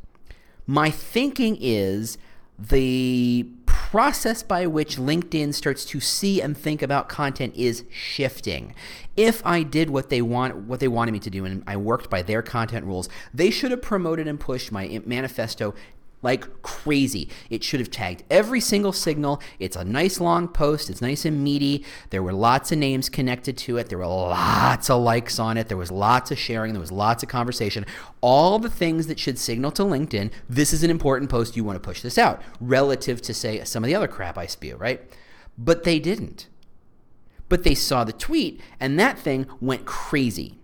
My 0.67 0.89
thinking 0.89 1.59
is 1.61 2.17
the 2.59 3.47
process 3.67 4.43
by 4.43 4.67
which 4.67 4.97
LinkedIn 4.97 5.53
starts 5.53 5.85
to 5.85 6.01
see 6.01 6.41
and 6.41 6.57
think 6.57 6.81
about 6.81 7.11
content 7.11 7.55
is 7.55 7.85
shifting. 7.91 8.75
If 9.15 9.45
I 9.47 9.63
did 9.63 9.91
what 9.91 10.09
they 10.09 10.23
want, 10.23 10.57
what 10.57 10.81
they 10.81 10.89
wanted 10.89 11.13
me 11.13 11.19
to 11.19 11.31
do, 11.31 11.45
and 11.45 11.63
I 11.67 11.77
worked 11.77 12.09
by 12.09 12.23
their 12.23 12.41
content 12.41 12.87
rules, 12.87 13.11
they 13.35 13.51
should 13.51 13.71
have 13.71 13.83
promoted 13.83 14.27
and 14.27 14.41
pushed 14.41 14.73
my 14.73 15.03
manifesto 15.05 15.75
like 16.23 16.63
crazy. 16.63 17.29
It 17.51 17.63
should 17.63 17.81
have 17.81 17.91
tagged 17.91 18.25
every 18.31 18.61
single 18.61 18.93
signal. 18.93 19.41
It's 19.59 19.77
a 19.77 19.85
nice 19.85 20.21
long 20.21 20.49
post. 20.49 20.91
It's 20.91 21.01
nice 21.01 21.25
and 21.25 21.43
meaty. 21.43 21.85
There 22.11 22.23
were 22.23 22.33
lots 22.33 22.73
of 22.73 22.79
names 22.79 23.09
connected 23.09 23.57
to 23.59 23.77
it. 23.77 23.89
There 23.89 23.99
were 23.99 24.07
lots 24.07 24.91
of 24.91 25.03
likes 25.03 25.39
on 25.39 25.57
it. 25.57 25.69
There 25.69 25.77
was 25.77 25.91
lots 25.91 26.31
of 26.31 26.39
sharing. 26.39 26.73
There 26.73 26.81
was 26.81 26.93
lots 26.93 27.23
of 27.23 27.29
conversation. 27.29 27.87
All 28.21 28.59
the 28.59 28.71
things 28.71 29.07
that 29.07 29.19
should 29.19 29.39
signal 29.39 29.71
to 29.73 29.83
LinkedIn 29.83 30.31
this 30.49 30.73
is 30.73 30.83
an 30.83 30.91
important 30.91 31.31
post. 31.31 31.57
You 31.57 31.65
want 31.65 31.77
to 31.77 31.87
push 31.87 32.03
this 32.03 32.19
out 32.19 32.43
relative 32.61 33.21
to, 33.23 33.35
say, 33.35 33.63
some 33.65 33.85
of 33.85 33.89
the 33.89 33.95
other 33.95 34.09
crap 34.09 34.39
I 34.39 34.47
spew, 34.47 34.77
right? 34.77 35.01
But 35.57 35.85
they 35.85 35.99
didn't. 35.99 36.49
But 37.49 37.65
they 37.65 37.75
saw 37.75 38.05
the 38.05 38.13
tweet 38.13 38.61
and 38.79 38.99
that 38.99 39.19
thing 39.19 39.47
went 39.61 39.85
crazy. 39.85 40.59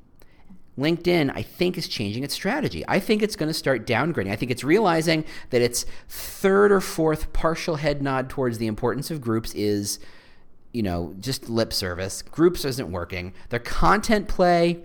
LinkedIn, 0.79 1.31
I 1.35 1.43
think, 1.43 1.79
is 1.79 1.87
changing 1.87 2.25
its 2.25 2.35
strategy. 2.35 2.85
I 2.89 2.99
think 2.99 3.23
it's 3.23 3.37
going 3.37 3.49
to 3.49 3.55
start 3.55 3.87
downgrading. 3.87 4.31
I 4.31 4.37
think 4.37 4.51
it's 4.51 4.65
realizing 4.65 5.25
that 5.51 5.63
its 5.63 5.87
third 6.09 6.73
or 6.73 6.81
fourth 6.81 7.33
partial 7.33 7.77
head 7.77 8.03
nod 8.03 8.29
towards 8.29 8.59
the 8.59 8.67
importance 8.67 9.11
of 9.11 9.21
groups 9.21 9.55
is, 9.55 10.01
you 10.73 10.83
know, 10.83 11.15
just 11.21 11.49
lip 11.49 11.73
service. 11.73 12.23
Groups 12.23 12.65
isn't 12.65 12.91
working. 12.91 13.35
Their 13.51 13.61
content 13.61 14.27
play 14.27 14.83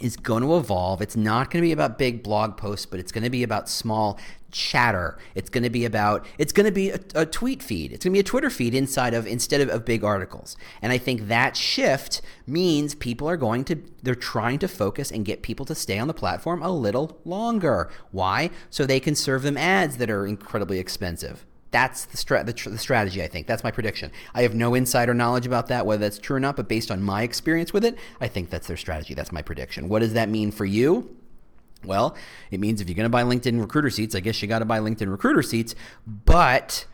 is 0.00 0.16
going 0.16 0.42
to 0.42 0.56
evolve. 0.56 1.00
It's 1.02 1.16
not 1.16 1.50
going 1.50 1.62
to 1.62 1.66
be 1.66 1.72
about 1.72 1.98
big 1.98 2.22
blog 2.22 2.56
posts, 2.56 2.86
but 2.86 3.00
it's 3.00 3.12
going 3.12 3.24
to 3.24 3.30
be 3.30 3.42
about 3.42 3.68
small 3.68 4.18
chatter. 4.50 5.16
It's 5.34 5.50
going 5.50 5.62
to 5.62 5.70
be 5.70 5.84
about 5.84 6.26
it's 6.38 6.52
going 6.52 6.66
to 6.66 6.72
be 6.72 6.90
a, 6.90 6.98
a, 7.14 7.26
tweet 7.26 7.62
feed. 7.62 7.92
It's 7.92 8.04
going 8.04 8.12
to 8.12 8.16
be 8.16 8.20
a 8.20 8.24
Twitter 8.24 8.50
feed 8.50 8.74
inside 8.74 9.14
of 9.14 9.26
instead 9.26 9.60
of, 9.60 9.68
of 9.68 9.84
big 9.84 10.02
articles. 10.02 10.56
And 10.82 10.92
I 10.92 10.98
think 10.98 11.28
that 11.28 11.56
shift 11.56 12.20
means 12.46 12.94
people 12.94 13.28
are 13.28 13.36
going 13.36 13.64
to 13.64 13.82
they're 14.02 14.14
trying 14.14 14.58
to 14.60 14.68
focus 14.68 15.10
and 15.10 15.24
get 15.24 15.42
people 15.42 15.66
to 15.66 15.74
stay 15.74 15.98
on 15.98 16.08
the 16.08 16.14
platform 16.14 16.62
a 16.62 16.70
little 16.70 17.20
longer. 17.24 17.90
Why? 18.10 18.50
So 18.70 18.86
they 18.86 19.00
can 19.00 19.14
serve 19.14 19.42
them 19.42 19.56
ads 19.56 19.98
that 19.98 20.10
are 20.10 20.26
incredibly 20.26 20.78
expensive. 20.78 21.44
That's 21.70 22.06
the, 22.06 22.16
stra- 22.16 22.42
the, 22.42 22.52
tr- 22.52 22.70
the, 22.70 22.78
strategy, 22.78 23.22
I 23.22 23.28
think. 23.28 23.46
That's 23.46 23.62
my 23.62 23.70
prediction. 23.70 24.10
I 24.34 24.42
have 24.42 24.54
no 24.54 24.74
insider 24.74 25.14
knowledge 25.14 25.46
about 25.46 25.68
that, 25.68 25.86
whether 25.86 26.00
that's 26.00 26.18
true 26.18 26.36
or 26.36 26.40
not, 26.40 26.56
but 26.56 26.68
based 26.68 26.90
on 26.90 27.02
my 27.02 27.22
experience 27.22 27.72
with 27.72 27.84
it, 27.84 27.96
I 28.20 28.28
think 28.28 28.50
that's 28.50 28.66
their 28.66 28.76
strategy. 28.76 29.14
That's 29.14 29.30
my 29.30 29.42
prediction. 29.42 29.88
What 29.88 30.00
does 30.00 30.14
that 30.14 30.28
mean 30.28 30.50
for 30.50 30.64
you? 30.64 31.16
Well, 31.84 32.16
it 32.50 32.60
means 32.60 32.80
if 32.80 32.88
you're 32.88 32.96
going 32.96 33.04
to 33.04 33.08
buy 33.08 33.22
LinkedIn 33.22 33.60
recruiter 33.60 33.90
seats, 33.90 34.14
I 34.14 34.20
guess 34.20 34.42
you 34.42 34.48
got 34.48 34.58
to 34.58 34.64
buy 34.64 34.80
LinkedIn 34.80 35.10
recruiter 35.10 35.42
seats, 35.42 35.74
but 36.06 36.86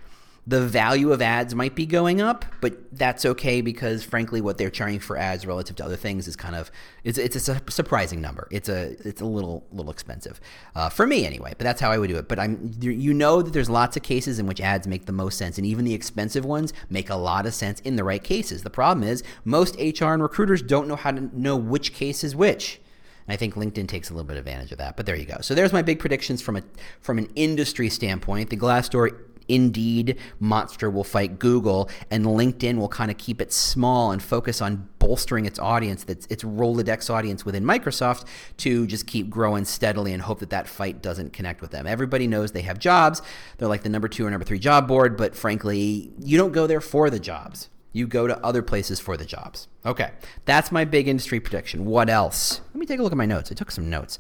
the 0.49 0.61
value 0.61 1.11
of 1.11 1.21
ads 1.21 1.57
might 1.57 1.75
be 1.75 1.87
going 1.87 2.21
up, 2.21 2.45
but 2.61 2.77
that's 2.97 3.27
okay 3.27 3.61
because 3.61 4.05
frankly, 4.05 4.41
what 4.41 4.59
they're 4.59 4.71
charging 4.71 5.01
for 5.01 5.17
ads 5.17 5.45
relative 5.45 5.75
to 5.77 5.85
other 5.85 5.97
things 5.97 6.29
is 6.29 6.37
kind 6.37 6.55
of 6.55 6.71
it's 7.03 7.19
it's 7.19 7.49
a 7.49 7.61
surprising 7.69 8.21
number. 8.21 8.47
It's 8.53 8.69
a 8.69 8.97
it's 9.07 9.21
a 9.21 9.25
little 9.25 9.67
little 9.73 9.91
expensive 9.91 10.41
uh, 10.77 10.89
for 10.89 11.05
me 11.05 11.27
anyway. 11.27 11.55
But 11.59 11.65
that's 11.65 11.81
how 11.81 11.91
I 11.91 11.99
would 11.99 12.09
do 12.09 12.17
it. 12.17 12.29
But 12.29 12.39
I'm 12.39 12.71
you 12.81 13.13
know 13.13 13.43
that 13.43 13.53
there's 13.53 13.69
lots 13.69 13.97
of 13.97 14.05
cases 14.05 14.39
in 14.39 14.47
which 14.47 14.61
ads 14.61 14.87
make 14.87 15.07
the 15.07 15.13
most 15.13 15.37
sense, 15.37 15.59
and 15.59 15.67
even 15.67 15.85
the 15.85 15.95
expensive 15.95 16.45
ones 16.45 16.73
make 16.89 17.11
a 17.11 17.17
lot 17.17 17.45
of 17.45 17.53
sense 17.53 17.81
in 17.81 17.97
the 17.97 18.05
right 18.05 18.23
cases. 18.23 18.63
The 18.63 18.71
problem 18.71 19.03
is 19.07 19.25
most 19.45 19.77
HR 19.81 20.07
and 20.07 20.23
recruiters 20.23 20.63
don't 20.63 20.87
know 20.87 20.97
how 20.97 21.11
to 21.11 21.39
know 21.39 21.57
which 21.57 21.93
case 21.93 22.23
is 22.23 22.37
which. 22.37 22.81
And 23.27 23.35
I 23.35 23.37
think 23.37 23.55
LinkedIn 23.55 23.89
takes 23.89 24.11
a 24.11 24.13
little 24.13 24.27
bit 24.27 24.37
of 24.37 24.47
advantage 24.47 24.71
of 24.71 24.79
that. 24.79 24.97
But 24.97 25.07
there 25.07 25.17
you 25.17 25.25
go. 25.25 25.39
So 25.41 25.57
there's 25.57 25.73
my 25.73 25.83
big 25.83 25.99
predictions 25.99 26.41
from 26.41 26.57
a 26.57 26.63
from 27.01 27.19
an 27.19 27.29
industry 27.35 27.91
standpoint. 27.91 28.51
The 28.51 28.57
Glassdoor 28.57 29.19
Indeed 29.49 30.19
monster 30.41 30.91
will 30.91 31.05
fight 31.05 31.39
Google, 31.39 31.89
and 32.11 32.25
LinkedIn 32.25 32.79
will 32.79 32.89
kind 32.89 33.11
of 33.11 33.19
keep 33.19 33.41
it 33.41 33.53
small 33.53 34.11
and 34.11 34.23
focus 34.23 34.61
on 34.61 34.89
bolstering 34.99 35.47
its 35.47 35.59
audience, 35.59 36.05
that's 36.05 36.27
its 36.27 36.43
Rolodex 36.43 37.09
audience 37.11 37.45
within 37.45 37.65
Microsoft, 37.65 38.25
to 38.59 38.87
just 38.87 39.07
keep 39.07 39.31
growing 39.31 39.65
steadily 39.65 40.13
and 40.13 40.23
hope 40.23 40.41
that 40.41 40.51
that 40.51 40.67
fight 40.67 41.01
doesn't 41.01 41.33
connect 41.33 41.61
with 41.61 41.71
them. 41.71 41.87
Everybody 41.87 42.27
knows 42.27 42.53
they 42.53 42.63
have 42.63 42.79
jobs; 42.79 43.23
they're 43.59 43.69
like 43.69 43.83
the 43.83 43.89
number 43.89 44.09
two 44.09 44.27
or 44.27 44.31
number 44.31 44.45
three 44.45 44.59
job 44.59 44.89
board, 44.89 45.17
but 45.17 45.37
frankly, 45.37 46.11
you 46.19 46.37
don't 46.37 46.53
go 46.53 46.67
there 46.67 46.81
for 46.81 47.11
the 47.11 47.21
jobs. 47.21 47.69
You 47.93 48.07
go 48.07 48.27
to 48.27 48.39
other 48.45 48.61
places 48.61 49.01
for 49.01 49.17
the 49.17 49.25
jobs. 49.25 49.69
Okay, 49.87 50.11
that's 50.45 50.71
my 50.71 50.85
big 50.85 51.09
industry 51.09 51.41
prediction. 51.41 51.87
What 51.87 52.11
else? 52.11 52.61
Let 52.75 52.77
me 52.77 52.85
take 52.85 53.01
a 53.01 53.03
look 53.03 53.13
at 53.13 53.17
my 53.17 53.25
notes. 53.25 53.51
I 53.51 53.55
took 53.55 53.71
some 53.71 53.89
notes. 53.89 54.19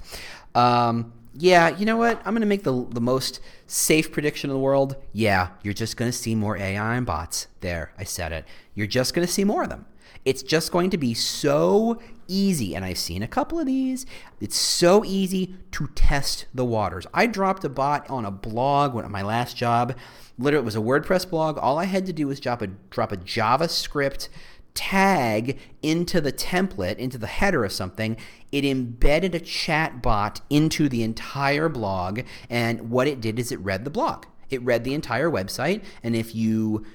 Um, 0.54 1.12
yeah, 1.38 1.76
you 1.76 1.84
know 1.84 1.96
what? 1.96 2.18
I'm 2.24 2.32
going 2.32 2.40
to 2.40 2.46
make 2.46 2.64
the, 2.64 2.86
the 2.90 3.00
most 3.00 3.40
safe 3.66 4.10
prediction 4.12 4.50
in 4.50 4.54
the 4.54 4.60
world. 4.60 4.96
Yeah, 5.12 5.50
you're 5.62 5.74
just 5.74 5.96
going 5.96 6.10
to 6.10 6.16
see 6.16 6.34
more 6.34 6.56
AI 6.56 6.94
and 6.94 7.06
bots. 7.06 7.48
There, 7.60 7.92
I 7.98 8.04
said 8.04 8.32
it. 8.32 8.44
You're 8.74 8.86
just 8.86 9.14
going 9.14 9.26
to 9.26 9.32
see 9.32 9.44
more 9.44 9.62
of 9.62 9.68
them. 9.68 9.86
It's 10.24 10.42
just 10.42 10.72
going 10.72 10.90
to 10.90 10.98
be 10.98 11.14
so 11.14 12.00
easy, 12.26 12.74
and 12.74 12.84
I've 12.84 12.98
seen 12.98 13.22
a 13.22 13.28
couple 13.28 13.60
of 13.60 13.66
these. 13.66 14.06
It's 14.40 14.56
so 14.56 15.04
easy 15.04 15.54
to 15.72 15.88
test 15.94 16.46
the 16.52 16.64
waters. 16.64 17.06
I 17.14 17.26
dropped 17.26 17.64
a 17.64 17.68
bot 17.68 18.08
on 18.10 18.24
a 18.24 18.30
blog 18.30 18.94
when 18.94 19.08
my 19.10 19.22
last 19.22 19.56
job. 19.56 19.96
Literally, 20.38 20.62
it 20.62 20.66
was 20.66 20.76
a 20.76 20.80
WordPress 20.80 21.30
blog. 21.30 21.58
All 21.58 21.78
I 21.78 21.84
had 21.84 22.06
to 22.06 22.12
do 22.12 22.26
was 22.26 22.40
drop 22.40 22.60
a 22.60 22.66
drop 22.66 23.12
a 23.12 23.16
JavaScript 23.16 24.28
tag 24.76 25.58
into 25.82 26.20
the 26.20 26.32
template, 26.32 26.98
into 26.98 27.18
the 27.18 27.26
header 27.26 27.64
of 27.64 27.72
something, 27.72 28.16
it 28.52 28.64
embedded 28.64 29.34
a 29.34 29.40
chat 29.40 30.00
bot 30.00 30.40
into 30.48 30.88
the 30.88 31.02
entire 31.02 31.68
blog. 31.68 32.20
And 32.48 32.90
what 32.90 33.08
it 33.08 33.20
did 33.20 33.40
is 33.40 33.50
it 33.50 33.58
read 33.60 33.84
the 33.84 33.90
blog. 33.90 34.26
It 34.50 34.62
read 34.62 34.84
the 34.84 34.94
entire 34.94 35.30
website. 35.30 35.82
And 36.04 36.14
if 36.14 36.34
you 36.34 36.86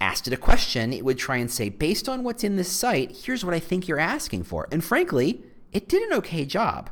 asked 0.00 0.26
it 0.26 0.32
a 0.32 0.38
question, 0.38 0.92
it 0.92 1.04
would 1.04 1.18
try 1.18 1.36
and 1.36 1.50
say, 1.50 1.68
based 1.68 2.08
on 2.08 2.24
what's 2.24 2.42
in 2.42 2.56
this 2.56 2.72
site, 2.72 3.18
here's 3.24 3.44
what 3.44 3.54
I 3.54 3.60
think 3.60 3.86
you're 3.86 4.00
asking 4.00 4.44
for. 4.44 4.66
And 4.72 4.82
frankly, 4.82 5.44
it 5.72 5.88
did 5.88 6.02
an 6.02 6.16
okay 6.18 6.44
job. 6.44 6.90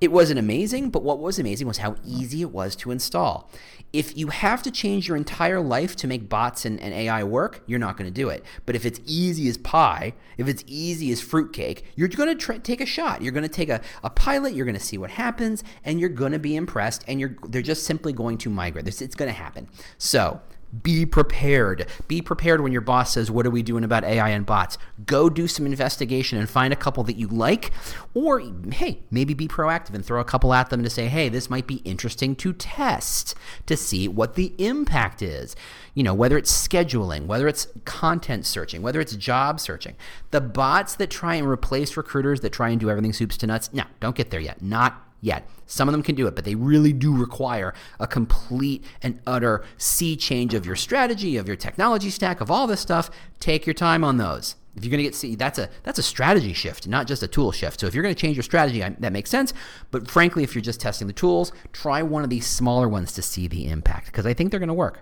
It 0.00 0.12
wasn't 0.12 0.38
amazing, 0.38 0.90
but 0.90 1.02
what 1.02 1.18
was 1.18 1.38
amazing 1.38 1.66
was 1.66 1.78
how 1.78 1.96
easy 2.04 2.42
it 2.42 2.50
was 2.50 2.76
to 2.76 2.90
install 2.90 3.50
if 3.94 4.16
you 4.16 4.26
have 4.26 4.60
to 4.60 4.72
change 4.72 5.06
your 5.06 5.16
entire 5.16 5.60
life 5.60 5.94
to 5.94 6.08
make 6.08 6.28
bots 6.28 6.64
and, 6.64 6.80
and 6.80 6.92
AI 6.92 7.22
work, 7.22 7.62
you're 7.66 7.78
not 7.78 7.96
going 7.96 8.10
to 8.10 8.12
do 8.12 8.28
it. 8.28 8.44
But 8.66 8.74
if 8.74 8.84
it's 8.84 8.98
easy 9.06 9.48
as 9.48 9.56
pie, 9.56 10.14
if 10.36 10.48
it's 10.48 10.64
easy 10.66 11.12
as 11.12 11.20
fruitcake, 11.20 11.84
you're 11.94 12.08
going 12.08 12.36
to 12.36 12.58
take 12.58 12.80
a 12.80 12.86
shot. 12.86 13.22
You're 13.22 13.32
going 13.32 13.44
to 13.44 13.48
take 13.48 13.68
a, 13.68 13.80
a 14.02 14.10
pilot, 14.10 14.52
you're 14.52 14.66
going 14.66 14.76
to 14.76 14.84
see 14.84 14.98
what 14.98 15.10
happens, 15.10 15.62
and 15.84 16.00
you're 16.00 16.08
going 16.08 16.32
to 16.32 16.40
be 16.40 16.56
impressed, 16.56 17.04
and 17.06 17.20
you're 17.20 17.36
they're 17.46 17.62
just 17.62 17.84
simply 17.84 18.12
going 18.12 18.36
to 18.38 18.50
migrate. 18.50 18.88
It's, 18.88 19.00
it's 19.00 19.14
going 19.14 19.30
to 19.30 19.38
happen. 19.38 19.68
So 19.96 20.40
be 20.82 21.06
prepared. 21.06 21.86
Be 22.08 22.22
prepared 22.22 22.60
when 22.60 22.72
your 22.72 22.80
boss 22.80 23.12
says, 23.12 23.30
What 23.30 23.46
are 23.46 23.50
we 23.50 23.62
doing 23.62 23.84
about 23.84 24.04
AI 24.04 24.30
and 24.30 24.46
bots? 24.46 24.78
Go 25.06 25.28
do 25.28 25.46
some 25.46 25.66
investigation 25.66 26.38
and 26.38 26.48
find 26.48 26.72
a 26.72 26.76
couple 26.76 27.04
that 27.04 27.16
you 27.16 27.28
like. 27.28 27.70
Or, 28.14 28.42
hey, 28.72 29.00
maybe 29.10 29.34
be 29.34 29.48
proactive 29.48 29.94
and 29.94 30.04
throw 30.04 30.20
a 30.20 30.24
couple 30.24 30.52
at 30.54 30.70
them 30.70 30.82
to 30.82 30.90
say, 30.90 31.08
Hey, 31.08 31.28
this 31.28 31.50
might 31.50 31.66
be 31.66 31.76
interesting 31.76 32.34
to 32.36 32.52
test 32.52 33.34
to 33.66 33.76
see 33.76 34.08
what 34.08 34.34
the 34.34 34.52
impact 34.58 35.22
is. 35.22 35.54
You 35.94 36.02
know, 36.02 36.14
whether 36.14 36.36
it's 36.36 36.50
scheduling, 36.50 37.26
whether 37.26 37.46
it's 37.46 37.68
content 37.84 38.46
searching, 38.46 38.82
whether 38.82 39.00
it's 39.00 39.14
job 39.14 39.60
searching. 39.60 39.94
The 40.30 40.40
bots 40.40 40.96
that 40.96 41.10
try 41.10 41.36
and 41.36 41.46
replace 41.48 41.96
recruiters, 41.96 42.40
that 42.40 42.52
try 42.52 42.70
and 42.70 42.80
do 42.80 42.90
everything 42.90 43.12
soups 43.12 43.36
to 43.38 43.46
nuts, 43.46 43.72
no, 43.72 43.84
don't 44.00 44.16
get 44.16 44.30
there 44.30 44.40
yet. 44.40 44.60
Not 44.60 45.00
yet. 45.24 45.48
Some 45.66 45.88
of 45.88 45.92
them 45.92 46.02
can 46.02 46.14
do 46.14 46.26
it, 46.26 46.34
but 46.34 46.44
they 46.44 46.54
really 46.54 46.92
do 46.92 47.16
require 47.16 47.74
a 47.98 48.06
complete 48.06 48.84
and 49.02 49.20
utter 49.26 49.64
sea 49.78 50.16
change 50.16 50.54
of 50.54 50.66
your 50.66 50.76
strategy, 50.76 51.36
of 51.36 51.46
your 51.46 51.56
technology 51.56 52.10
stack, 52.10 52.40
of 52.40 52.50
all 52.50 52.66
this 52.66 52.80
stuff. 52.80 53.10
Take 53.40 53.66
your 53.66 53.74
time 53.74 54.04
on 54.04 54.18
those. 54.18 54.56
If 54.76 54.84
you're 54.84 54.90
going 54.90 54.98
to 54.98 55.04
get 55.04 55.14
see, 55.14 55.36
that's 55.36 55.58
a 55.58 55.70
that's 55.84 56.00
a 56.00 56.02
strategy 56.02 56.52
shift, 56.52 56.88
not 56.88 57.06
just 57.06 57.22
a 57.22 57.28
tool 57.28 57.52
shift. 57.52 57.80
So 57.80 57.86
if 57.86 57.94
you're 57.94 58.02
going 58.02 58.14
to 58.14 58.20
change 58.20 58.36
your 58.36 58.42
strategy, 58.42 58.80
that 58.80 59.12
makes 59.12 59.30
sense. 59.30 59.54
But 59.90 60.10
frankly, 60.10 60.42
if 60.42 60.54
you're 60.54 60.62
just 60.62 60.80
testing 60.80 61.06
the 61.06 61.12
tools, 61.12 61.52
try 61.72 62.02
one 62.02 62.24
of 62.24 62.30
these 62.30 62.46
smaller 62.46 62.88
ones 62.88 63.12
to 63.12 63.22
see 63.22 63.46
the 63.46 63.68
impact 63.68 64.06
because 64.06 64.26
I 64.26 64.34
think 64.34 64.50
they're 64.50 64.60
going 64.60 64.68
to 64.68 64.74
work. 64.74 65.00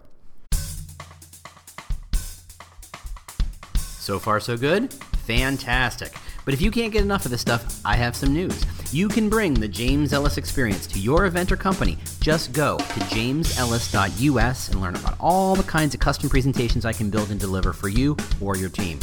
So 3.75 4.19
far, 4.19 4.41
so 4.41 4.57
good. 4.57 4.93
Fantastic. 4.93 6.13
But 6.45 6.55
if 6.55 6.61
you 6.61 6.71
can't 6.71 6.93
get 6.93 7.03
enough 7.03 7.25
of 7.25 7.31
this 7.31 7.41
stuff, 7.41 7.81
I 7.85 7.97
have 7.97 8.17
some 8.17 8.33
news. 8.33 8.65
You 8.93 9.09
can 9.09 9.29
bring 9.29 9.55
the 9.55 9.69
James 9.69 10.13
Ellis 10.13 10.37
experience 10.37 10.87
to 10.89 10.99
your 10.99 11.27
event 11.27 11.53
or 11.53 11.57
company. 11.57 11.97
Just 12.21 12.53
go 12.53 12.79
to 12.79 12.85
jamesellis.us 12.85 14.69
and 14.69 14.81
learn 14.81 14.97
about 14.97 15.15
all 15.21 15.55
the 15.55 15.63
kinds 15.63 15.95
of 15.95 16.01
custom 16.01 16.29
presentations 16.29 16.85
I 16.85 16.93
can 16.93 17.11
build 17.11 17.31
and 17.31 17.41
deliver 17.41 17.73
for 17.73 17.89
you 17.89 18.17
or 18.41 18.57
your 18.57 18.69
team. 18.69 18.99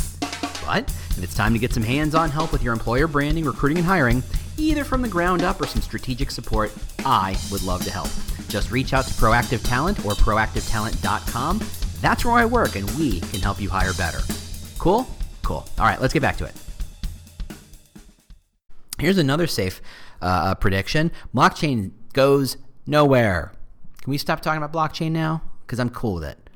But 0.65 0.83
if 1.11 1.23
it's 1.23 1.33
time 1.33 1.53
to 1.53 1.59
get 1.59 1.73
some 1.73 1.83
hands 1.83 2.13
on 2.13 2.29
help 2.29 2.51
with 2.51 2.61
your 2.61 2.73
employer 2.73 3.07
branding, 3.07 3.45
recruiting, 3.45 3.79
and 3.79 3.87
hiring, 3.87 4.21
either 4.57 4.83
from 4.83 5.01
the 5.01 5.07
ground 5.07 5.41
up 5.41 5.59
or 5.59 5.65
some 5.65 5.81
strategic 5.81 6.29
support, 6.29 6.71
I 6.99 7.35
would 7.51 7.63
love 7.63 7.83
to 7.85 7.91
help. 7.91 8.09
Just 8.49 8.69
reach 8.69 8.93
out 8.93 9.05
to 9.05 9.13
Proactive 9.13 9.67
Talent 9.67 9.97
or 10.05 10.11
proactivetalent.com. 10.11 11.63
That's 12.01 12.23
where 12.23 12.35
I 12.35 12.45
work, 12.45 12.75
and 12.75 12.89
we 12.91 13.21
can 13.21 13.41
help 13.41 13.59
you 13.59 13.69
hire 13.69 13.93
better. 13.93 14.21
Cool? 14.77 15.07
Cool. 15.43 15.67
All 15.77 15.85
right, 15.85 15.99
let's 15.99 16.13
get 16.13 16.21
back 16.21 16.37
to 16.37 16.45
it. 16.45 16.68
Here's 18.99 19.17
another 19.17 19.47
safe 19.47 19.81
uh, 20.21 20.25
uh, 20.25 20.55
prediction 20.55 21.11
blockchain 21.33 21.91
goes 22.13 22.57
nowhere. 22.85 23.53
Can 24.01 24.11
we 24.11 24.17
stop 24.17 24.41
talking 24.41 24.61
about 24.61 24.73
blockchain 24.73 25.11
now? 25.11 25.41
Because 25.61 25.79
I'm 25.79 25.89
cool 25.89 26.15
with 26.15 26.23
it. 26.25 26.49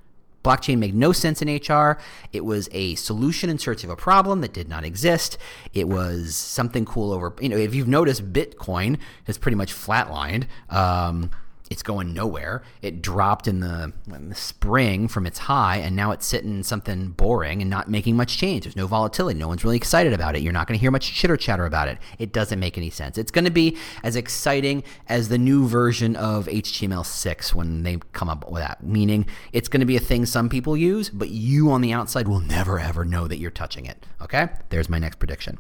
Blockchain 0.44 0.78
made 0.78 0.94
no 0.94 1.14
sense 1.14 1.42
in 1.42 1.48
HR. 1.48 1.98
It 2.34 2.44
was 2.44 2.68
a 2.74 2.96
solution 2.96 3.50
in 3.50 3.58
search 3.58 3.86
of 3.86 3.90
a 3.90 3.96
problem 3.96 4.42
that 4.42 4.52
did 4.52 4.68
not 4.68 4.84
exist. 4.84 5.38
It 5.74 5.88
was 5.88 6.36
something 6.36 6.84
cool 6.84 7.14
over, 7.14 7.34
you 7.40 7.48
know, 7.48 7.56
if 7.56 7.74
you've 7.74 7.88
noticed, 7.88 8.34
Bitcoin 8.34 8.98
has 9.24 9.38
pretty 9.38 9.56
much 9.56 9.74
flatlined. 9.74 10.48
Um, 10.70 11.32
it's 11.70 11.84
going 11.84 12.14
nowhere. 12.14 12.64
It 12.82 13.02
dropped 13.02 13.48
in 13.48 13.60
the, 13.60 13.94
in 14.14 14.30
the, 14.30 14.36
spring 14.36 15.08
from 15.08 15.26
its 15.26 15.40
high, 15.40 15.78
and 15.78 15.96
now 15.96 16.12
it's 16.12 16.26
sitting 16.26 16.64
something 16.64 17.10
boring 17.10 17.62
and 17.62 17.70
not 17.70 17.90
making 17.90 18.16
much 18.16 18.38
change. 18.38 18.64
There's 18.64 18.76
no 18.76 18.88
volatility. 18.88 19.40
No 19.40 19.48
one's 19.48 19.64
really 19.64 19.78
excited 19.78 20.14
about 20.14 20.36
it. 20.36 20.42
You're 20.42 20.54
not 20.54 20.68
going 20.68 20.78
to 20.78 20.82
hear 20.82 20.92
much 20.92 21.14
chitter 21.14 21.38
chatter 21.38 21.66
about 21.66 21.88
it. 21.88 21.98
It 22.20 22.34
doesn't 22.34 22.60
make 22.60 22.78
any 22.78 22.90
sense. 22.90 23.18
It's 23.18 23.32
going 23.32 23.46
to 23.46 23.52
be 23.52 23.78
as 24.04 24.16
exciting 24.16 24.84
as 25.08 25.30
the 25.30 25.38
new 25.38 25.68
version 25.68 26.16
of 26.16 26.48
HTML6 26.48 27.54
when 27.54 27.84
they 27.84 27.98
come 28.12 28.30
up 28.30 28.50
with 28.50 28.62
that, 28.62 28.84
meaning 28.84 29.26
it's 29.52 29.70
going 29.70 29.82
to 29.82 29.86
be 29.86 29.96
a 29.96 30.02
thing 30.02 30.26
some 30.26 30.50
people 30.50 30.76
use, 30.76 31.10
but 31.10 31.30
you 31.30 31.72
on 31.72 31.82
the 31.82 31.94
outside 31.94 32.28
will 32.28 32.40
never 32.40 32.80
ever 32.80 33.06
know 33.06 33.28
that 33.28 33.38
you're 33.38 33.52
touching 33.52 33.86
it. 33.86 34.06
Okay? 34.22 34.50
There's 34.70 34.90
my 34.90 35.00
next 35.00 35.20
prediction. 35.20 35.60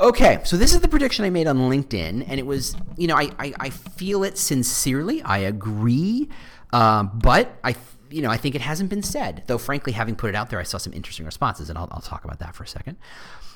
Okay, 0.00 0.40
so 0.44 0.56
this 0.56 0.72
is 0.72 0.80
the 0.80 0.88
prediction 0.88 1.26
I 1.26 1.30
made 1.30 1.46
on 1.46 1.58
LinkedIn, 1.58 2.24
and 2.26 2.40
it 2.40 2.46
was, 2.46 2.74
you 2.96 3.06
know, 3.06 3.16
I, 3.16 3.30
I, 3.38 3.52
I 3.60 3.68
feel 3.68 4.24
it 4.24 4.38
sincerely. 4.38 5.20
I 5.20 5.38
agree, 5.38 6.30
uh, 6.72 7.02
but 7.02 7.58
I, 7.62 7.76
you 8.08 8.22
know, 8.22 8.30
I 8.30 8.38
think 8.38 8.54
it 8.54 8.62
hasn't 8.62 8.88
been 8.88 9.02
said. 9.02 9.42
Though, 9.46 9.58
frankly, 9.58 9.92
having 9.92 10.16
put 10.16 10.30
it 10.30 10.34
out 10.34 10.48
there, 10.48 10.58
I 10.58 10.62
saw 10.62 10.78
some 10.78 10.94
interesting 10.94 11.26
responses, 11.26 11.68
and 11.68 11.78
I'll, 11.78 11.88
I'll 11.90 12.00
talk 12.00 12.24
about 12.24 12.38
that 12.38 12.54
for 12.54 12.64
a 12.64 12.66
second. 12.66 12.96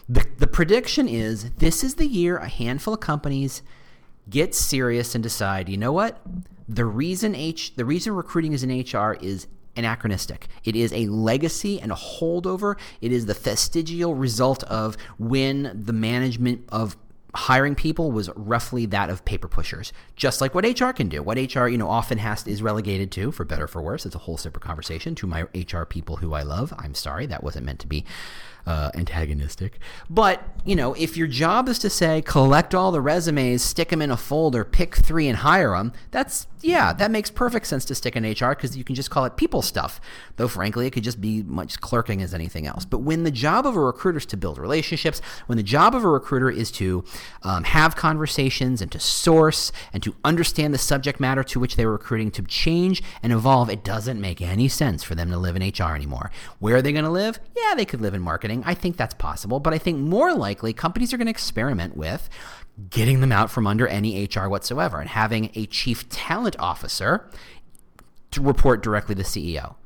The, 0.06 0.26
the 0.36 0.46
prediction 0.46 1.08
is 1.08 1.50
this 1.52 1.82
is 1.82 1.94
the 1.94 2.06
year 2.06 2.36
a 2.36 2.48
handful 2.48 2.92
of 2.92 3.00
companies 3.00 3.62
get 4.28 4.54
serious 4.54 5.14
and 5.14 5.24
decide, 5.24 5.70
you 5.70 5.78
know 5.78 5.92
what? 5.92 6.20
The 6.68 6.84
reason 6.84 7.34
H, 7.34 7.74
the 7.76 7.86
reason 7.86 8.12
recruiting 8.14 8.52
is 8.52 8.62
in 8.62 8.70
HR 8.70 9.14
is 9.14 9.46
anachronistic. 9.76 10.48
It 10.64 10.76
is 10.76 10.92
a 10.92 11.06
legacy 11.06 11.80
and 11.80 11.92
a 11.92 11.96
holdover. 11.96 12.76
It 13.00 13.12
is 13.12 13.26
the 13.26 13.34
vestigial 13.34 14.14
result 14.14 14.62
of 14.64 14.96
when 15.18 15.82
the 15.84 15.92
management 15.92 16.64
of 16.68 16.96
hiring 17.34 17.74
people 17.74 18.12
was 18.12 18.30
roughly 18.36 18.86
that 18.86 19.10
of 19.10 19.24
paper 19.24 19.48
pushers 19.48 19.92
just 20.16 20.40
like 20.40 20.54
what 20.54 20.64
hr 20.80 20.90
can 20.90 21.08
do 21.08 21.22
what 21.22 21.36
hr 21.54 21.66
you 21.66 21.78
know 21.78 21.88
often 21.88 22.18
has 22.18 22.46
is 22.46 22.62
relegated 22.62 23.10
to 23.10 23.32
for 23.32 23.44
better 23.44 23.64
or 23.64 23.68
for 23.68 23.82
worse 23.82 24.06
it's 24.06 24.14
a 24.14 24.18
whole 24.18 24.36
separate 24.36 24.62
conversation 24.62 25.14
to 25.14 25.26
my 25.26 25.46
hr 25.72 25.84
people 25.84 26.16
who 26.16 26.34
i 26.34 26.42
love 26.42 26.72
i'm 26.78 26.94
sorry 26.94 27.26
that 27.26 27.42
wasn't 27.42 27.64
meant 27.64 27.80
to 27.80 27.86
be 27.86 28.04
uh, 28.66 28.90
antagonistic. 28.94 29.78
But, 30.08 30.42
you 30.64 30.74
know, 30.74 30.94
if 30.94 31.16
your 31.16 31.26
job 31.26 31.68
is 31.68 31.78
to 31.80 31.90
say, 31.90 32.22
collect 32.22 32.74
all 32.74 32.92
the 32.92 33.00
resumes, 33.00 33.62
stick 33.62 33.90
them 33.90 34.00
in 34.00 34.10
a 34.10 34.16
folder, 34.16 34.64
pick 34.64 34.96
three, 34.96 35.28
and 35.28 35.38
hire 35.38 35.76
them, 35.76 35.92
that's, 36.10 36.46
yeah, 36.62 36.92
that 36.94 37.10
makes 37.10 37.30
perfect 37.30 37.66
sense 37.66 37.84
to 37.86 37.94
stick 37.94 38.16
in 38.16 38.24
HR 38.24 38.50
because 38.50 38.76
you 38.76 38.84
can 38.84 38.94
just 38.94 39.10
call 39.10 39.26
it 39.26 39.36
people 39.36 39.60
stuff. 39.60 40.00
Though, 40.36 40.48
frankly, 40.48 40.86
it 40.86 40.90
could 40.90 41.04
just 41.04 41.20
be 41.20 41.42
much 41.42 41.80
clerking 41.80 42.22
as 42.22 42.32
anything 42.32 42.66
else. 42.66 42.84
But 42.84 42.98
when 42.98 43.24
the 43.24 43.30
job 43.30 43.66
of 43.66 43.76
a 43.76 43.80
recruiter 43.80 44.18
is 44.18 44.26
to 44.26 44.36
build 44.36 44.58
relationships, 44.58 45.20
when 45.46 45.56
the 45.56 45.62
job 45.62 45.94
of 45.94 46.04
a 46.04 46.08
recruiter 46.08 46.50
is 46.50 46.70
to 46.72 47.04
um, 47.42 47.64
have 47.64 47.96
conversations 47.96 48.80
and 48.80 48.90
to 48.92 49.00
source 49.00 49.72
and 49.92 50.02
to 50.02 50.14
understand 50.24 50.74
the 50.74 50.78
subject 50.78 51.20
matter 51.20 51.42
to 51.44 51.60
which 51.60 51.76
they 51.76 51.86
were 51.86 51.92
recruiting 51.92 52.30
to 52.32 52.42
change 52.42 53.02
and 53.22 53.32
evolve, 53.32 53.70
it 53.70 53.84
doesn't 53.84 54.20
make 54.20 54.40
any 54.40 54.68
sense 54.68 55.02
for 55.02 55.14
them 55.14 55.30
to 55.30 55.38
live 55.38 55.56
in 55.56 55.62
HR 55.62 55.94
anymore. 55.94 56.30
Where 56.58 56.76
are 56.76 56.82
they 56.82 56.92
going 56.92 57.04
to 57.04 57.10
live? 57.10 57.40
Yeah, 57.56 57.74
they 57.74 57.84
could 57.84 58.00
live 58.00 58.14
in 58.14 58.22
marketing. 58.22 58.62
I 58.66 58.74
think 58.74 58.96
that's 58.96 59.14
possible, 59.14 59.60
but 59.60 59.74
I 59.74 59.78
think 59.78 59.98
more 59.98 60.34
likely 60.34 60.72
companies 60.72 61.12
are 61.12 61.16
going 61.16 61.26
to 61.26 61.30
experiment 61.30 61.96
with 61.96 62.28
getting 62.90 63.20
them 63.20 63.32
out 63.32 63.50
from 63.50 63.66
under 63.66 63.86
any 63.86 64.24
HR 64.24 64.48
whatsoever 64.48 65.00
and 65.00 65.08
having 65.08 65.50
a 65.54 65.66
chief 65.66 66.08
talent 66.08 66.56
officer 66.58 67.28
to 68.32 68.42
report 68.42 68.82
directly 68.82 69.14
to 69.14 69.22
the 69.22 69.28
CEO. 69.28 69.76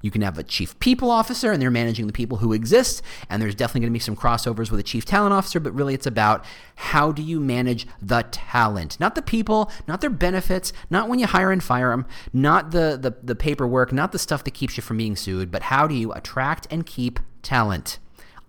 You 0.00 0.10
can 0.10 0.22
have 0.22 0.38
a 0.38 0.42
chief 0.42 0.78
people 0.78 1.10
officer, 1.10 1.50
and 1.50 1.60
they're 1.60 1.70
managing 1.70 2.06
the 2.06 2.12
people 2.12 2.38
who 2.38 2.52
exist. 2.52 3.02
And 3.28 3.42
there's 3.42 3.54
definitely 3.54 3.82
going 3.82 3.92
to 3.92 3.98
be 3.98 4.02
some 4.02 4.16
crossovers 4.16 4.70
with 4.70 4.80
a 4.80 4.84
chief 4.84 5.04
talent 5.04 5.32
officer, 5.32 5.60
but 5.60 5.74
really 5.74 5.94
it's 5.94 6.06
about 6.06 6.44
how 6.76 7.10
do 7.12 7.22
you 7.22 7.40
manage 7.40 7.86
the 8.00 8.24
talent, 8.30 8.98
not 9.00 9.14
the 9.14 9.22
people, 9.22 9.70
not 9.86 10.00
their 10.00 10.10
benefits, 10.10 10.72
not 10.90 11.08
when 11.08 11.18
you 11.18 11.26
hire 11.26 11.50
and 11.50 11.62
fire 11.62 11.90
them, 11.90 12.06
not 12.32 12.70
the, 12.70 12.98
the, 13.00 13.16
the 13.22 13.34
paperwork, 13.34 13.92
not 13.92 14.12
the 14.12 14.18
stuff 14.18 14.44
that 14.44 14.54
keeps 14.54 14.76
you 14.76 14.82
from 14.82 14.98
being 14.98 15.16
sued, 15.16 15.50
but 15.50 15.64
how 15.64 15.86
do 15.86 15.94
you 15.94 16.12
attract 16.12 16.66
and 16.70 16.86
keep 16.86 17.18
talent? 17.42 17.98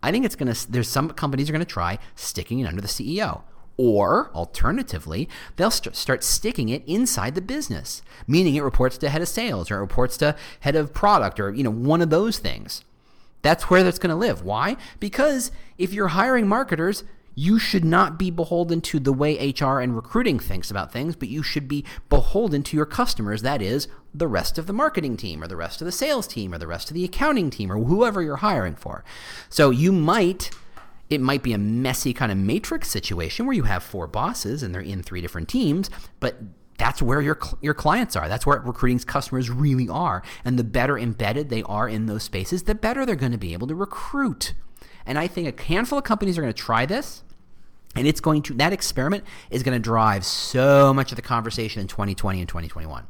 I 0.02 0.12
think 0.12 0.26
it's 0.26 0.36
going 0.36 0.54
to, 0.54 0.72
there's 0.72 0.88
some 0.88 1.10
companies 1.10 1.50
are 1.50 1.54
going 1.54 1.66
to 1.66 1.66
try 1.66 2.00
sticking 2.16 2.60
it 2.60 2.66
under 2.66 2.82
the 2.82 2.88
CEO. 2.88 3.42
Or 3.82 4.30
alternatively, 4.36 5.30
they'll 5.56 5.72
st- 5.72 5.96
start 5.96 6.22
sticking 6.22 6.68
it 6.68 6.84
inside 6.86 7.34
the 7.34 7.42
business, 7.42 8.02
meaning 8.28 8.56
it 8.56 8.62
reports 8.62 8.98
to 8.98 9.08
head 9.08 9.22
of 9.22 9.30
sales 9.30 9.72
or 9.72 9.78
it 9.78 9.80
reports 9.80 10.18
to 10.18 10.36
head 10.60 10.76
of 10.76 10.94
product 10.94 11.40
or, 11.40 11.54
you 11.54 11.64
know, 11.64 11.72
one 11.72 12.02
of 12.02 12.10
those 12.10 12.40
things. 12.40 12.84
That's 13.42 13.70
where 13.70 13.82
that's 13.82 13.98
going 13.98 14.10
to 14.10 14.18
live. 14.18 14.44
Why? 14.44 14.76
Because 15.00 15.50
if 15.78 15.94
you're 15.94 16.10
hiring 16.10 16.46
marketers, 16.46 17.06
you 17.36 17.58
should 17.58 17.86
not 17.86 18.20
be 18.20 18.30
beholden 18.30 18.82
to 18.82 19.00
the 19.00 19.14
way 19.14 19.54
HR 19.58 19.80
and 19.80 19.96
recruiting 19.96 20.40
thinks 20.40 20.70
about 20.70 20.92
things, 20.92 21.16
but 21.16 21.30
you 21.30 21.42
should 21.42 21.70
be 21.70 21.86
beholden 22.10 22.64
to 22.64 22.76
your 22.76 22.86
customers. 22.86 23.44
That 23.44 23.62
is, 23.62 23.88
the 24.14 24.28
rest 24.28 24.58
of 24.58 24.68
the 24.68 24.74
marketing 24.74 25.16
team, 25.16 25.42
or 25.42 25.48
the 25.48 25.56
rest 25.56 25.80
of 25.80 25.86
the 25.86 25.94
sales 25.94 26.28
team, 26.28 26.54
or 26.54 26.58
the 26.58 26.68
rest 26.68 26.90
of 26.90 26.96
the 26.96 27.06
accounting 27.06 27.50
team, 27.50 27.72
or 27.72 27.78
whoever 27.78 28.22
you're 28.22 28.36
hiring 28.38 28.76
for. 28.76 29.06
So 29.48 29.70
you 29.70 29.94
might. 29.94 30.52
It 31.10 31.22
might 31.22 31.42
be 31.42 31.54
a 31.54 31.58
messy 31.58 32.14
kind 32.14 32.32
of 32.32 32.38
matrix 32.38 32.90
situation 32.90 33.46
where 33.46 33.56
you 33.56 33.64
have 33.64 33.82
four 33.84 34.08
bosses 34.08 34.62
and 34.62 34.74
they're 34.74 34.82
in 34.82 35.02
three 35.02 35.22
different 35.22 35.50
teams, 35.50 35.90
but 36.20 36.38
that's 36.78 37.02
where 37.02 37.22
your 37.22 37.38
your 37.62 37.74
clients 37.74 38.16
are. 38.16 38.28
That's 38.30 38.46
where 38.46 38.60
recruiting's 38.60 39.06
customers 39.06 39.50
really 39.50 39.90
are. 39.90 40.24
And 40.46 40.58
the 40.58 40.64
better 40.64 40.98
embedded 40.98 41.50
they 41.50 41.64
are 41.64 41.90
in 41.90 42.06
those 42.06 42.24
spaces, 42.24 42.64
the 42.64 42.76
better 42.76 43.06
they're 43.06 43.16
going 43.16 43.34
to 43.34 43.38
be 43.38 43.54
able 43.54 43.68
to 43.68 43.76
recruit. 43.76 44.54
And 45.06 45.20
I 45.20 45.28
think 45.28 45.60
a 45.60 45.64
handful 45.64 45.98
of 45.98 46.04
companies 46.06 46.38
are 46.38 46.42
going 46.42 46.54
to 46.54 46.62
try 46.62 46.86
this. 46.86 47.24
And 47.96 48.08
it's 48.08 48.22
going 48.22 48.44
to, 48.44 48.54
that 48.56 48.72
experiment 48.72 49.24
is 49.50 49.64
going 49.64 49.76
to 49.76 49.84
drive 49.84 50.24
so 50.24 50.94
much 50.94 51.12
of 51.12 51.16
the 51.16 51.24
conversation 51.24 51.82
in 51.82 51.88
2020 51.88 52.40
and 52.40 52.48
2021. 52.48 53.08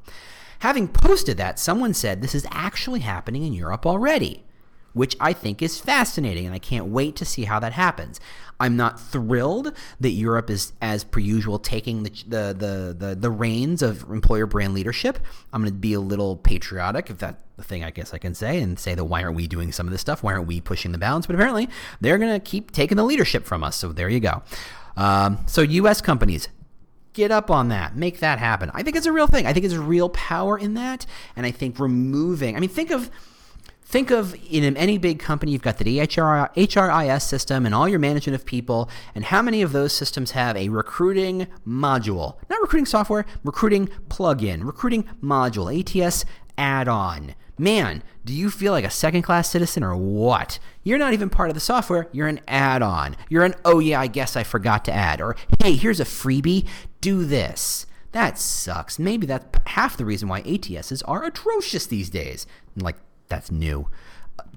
Having 0.59 0.87
posted 0.89 1.37
that, 1.37 1.59
someone 1.59 1.93
said 1.93 2.21
this 2.21 2.33
is 2.33 2.47
actually 2.51 3.01
happening 3.01 3.43
in 3.43 3.53
Europe 3.53 3.85
already, 3.85 4.45
which 4.93 5.15
I 5.19 5.33
think 5.33 5.61
is 5.61 5.79
fascinating, 5.79 6.45
and 6.45 6.55
I 6.55 6.59
can't 6.59 6.87
wait 6.87 7.15
to 7.17 7.25
see 7.25 7.45
how 7.45 7.59
that 7.59 7.73
happens. 7.73 8.19
I'm 8.59 8.75
not 8.75 8.99
thrilled 8.99 9.73
that 9.99 10.09
Europe 10.09 10.49
is, 10.49 10.73
as 10.81 11.03
per 11.03 11.19
usual, 11.19 11.59
taking 11.59 12.03
the, 12.03 12.09
the, 12.27 12.95
the, 12.97 13.15
the, 13.15 13.31
reins 13.31 13.81
of 13.81 14.03
employer 14.09 14.45
brand 14.45 14.73
leadership. 14.73 15.17
I'm 15.53 15.61
going 15.61 15.71
to 15.71 15.79
be 15.79 15.93
a 15.93 15.99
little 15.99 16.35
patriotic, 16.35 17.09
if 17.09 17.19
that's 17.19 17.41
the 17.55 17.63
thing 17.63 17.83
I 17.83 17.91
guess 17.91 18.13
I 18.13 18.17
can 18.17 18.35
say, 18.35 18.59
and 18.59 18.77
say 18.77 18.95
that 18.95 19.05
why 19.05 19.23
aren't 19.23 19.35
we 19.35 19.47
doing 19.47 19.71
some 19.71 19.87
of 19.87 19.91
this 19.91 20.01
stuff? 20.01 20.23
Why 20.23 20.33
aren't 20.33 20.47
we 20.47 20.59
pushing 20.59 20.91
the 20.91 20.97
bounds? 20.97 21.25
But 21.25 21.35
apparently, 21.35 21.69
they're 22.01 22.17
going 22.17 22.33
to 22.33 22.39
keep 22.39 22.71
taking 22.71 22.97
the 22.97 23.05
leadership 23.05 23.45
from 23.45 23.63
us. 23.63 23.77
So 23.77 23.93
there 23.93 24.09
you 24.09 24.19
go. 24.19 24.43
Um, 24.97 25.39
so, 25.45 25.61
U.S. 25.61 26.01
companies, 26.01 26.49
get 27.13 27.31
up 27.31 27.49
on 27.49 27.69
that. 27.69 27.95
Make 27.95 28.19
that 28.19 28.39
happen. 28.39 28.71
I 28.73 28.83
think 28.83 28.95
it's 28.97 29.05
a 29.05 29.11
real 29.11 29.27
thing. 29.27 29.45
I 29.45 29.53
think 29.53 29.65
it's 29.65 29.75
real 29.75 30.09
power 30.09 30.57
in 30.57 30.73
that. 30.73 31.05
And 31.35 31.45
I 31.45 31.51
think 31.51 31.79
removing, 31.79 32.55
I 32.55 32.59
mean, 32.59 32.69
think 32.69 32.91
of 32.91 33.09
Think 33.89 34.11
of 34.11 34.35
in 34.47 34.77
any 34.77 34.99
big 34.99 35.17
company, 35.17 35.51
you've 35.51 35.63
got 35.63 35.79
the 35.79 35.99
HR, 35.99 36.51
HRIS 36.55 37.23
system 37.23 37.65
and 37.65 37.73
all 37.73 37.89
your 37.89 37.97
management 37.97 38.35
of 38.35 38.45
people, 38.45 38.87
and 39.15 39.25
how 39.25 39.41
many 39.41 39.63
of 39.63 39.71
those 39.71 39.93
systems 39.93 40.29
have 40.31 40.55
a 40.55 40.69
recruiting 40.69 41.47
module? 41.67 42.35
Not 42.51 42.61
recruiting 42.61 42.85
software, 42.85 43.25
recruiting 43.43 43.87
plugin, 44.07 44.63
recruiting 44.63 45.05
module, 45.23 45.73
ATS 45.73 46.23
add 46.55 46.87
on. 46.87 47.33
Man, 47.57 48.03
do 48.23 48.31
you 48.31 48.51
feel 48.51 48.73
like 48.73 48.85
a 48.85 48.91
second 48.91 49.23
class 49.23 49.49
citizen 49.49 49.83
or 49.83 49.95
what? 49.95 50.59
You're 50.83 50.99
not 50.99 51.13
even 51.13 51.31
part 51.31 51.49
of 51.49 51.55
the 51.55 51.59
software, 51.59 52.09
you're 52.11 52.27
an 52.27 52.41
add 52.47 52.83
on. 52.83 53.17
You're 53.27 53.43
an, 53.43 53.55
oh 53.65 53.79
yeah, 53.79 53.99
I 53.99 54.05
guess 54.05 54.35
I 54.35 54.43
forgot 54.43 54.85
to 54.85 54.93
add. 54.93 55.19
Or, 55.19 55.35
hey, 55.63 55.73
here's 55.73 55.99
a 55.99 56.05
freebie, 56.05 56.67
do 57.01 57.25
this. 57.25 57.87
That 58.11 58.37
sucks. 58.37 58.99
Maybe 58.99 59.25
that's 59.25 59.45
half 59.65 59.97
the 59.97 60.05
reason 60.05 60.29
why 60.29 60.43
ATSs 60.43 61.01
are 61.07 61.23
atrocious 61.23 61.87
these 61.87 62.11
days. 62.11 62.45
Like 62.75 62.97
that's 63.29 63.51
new. 63.51 63.87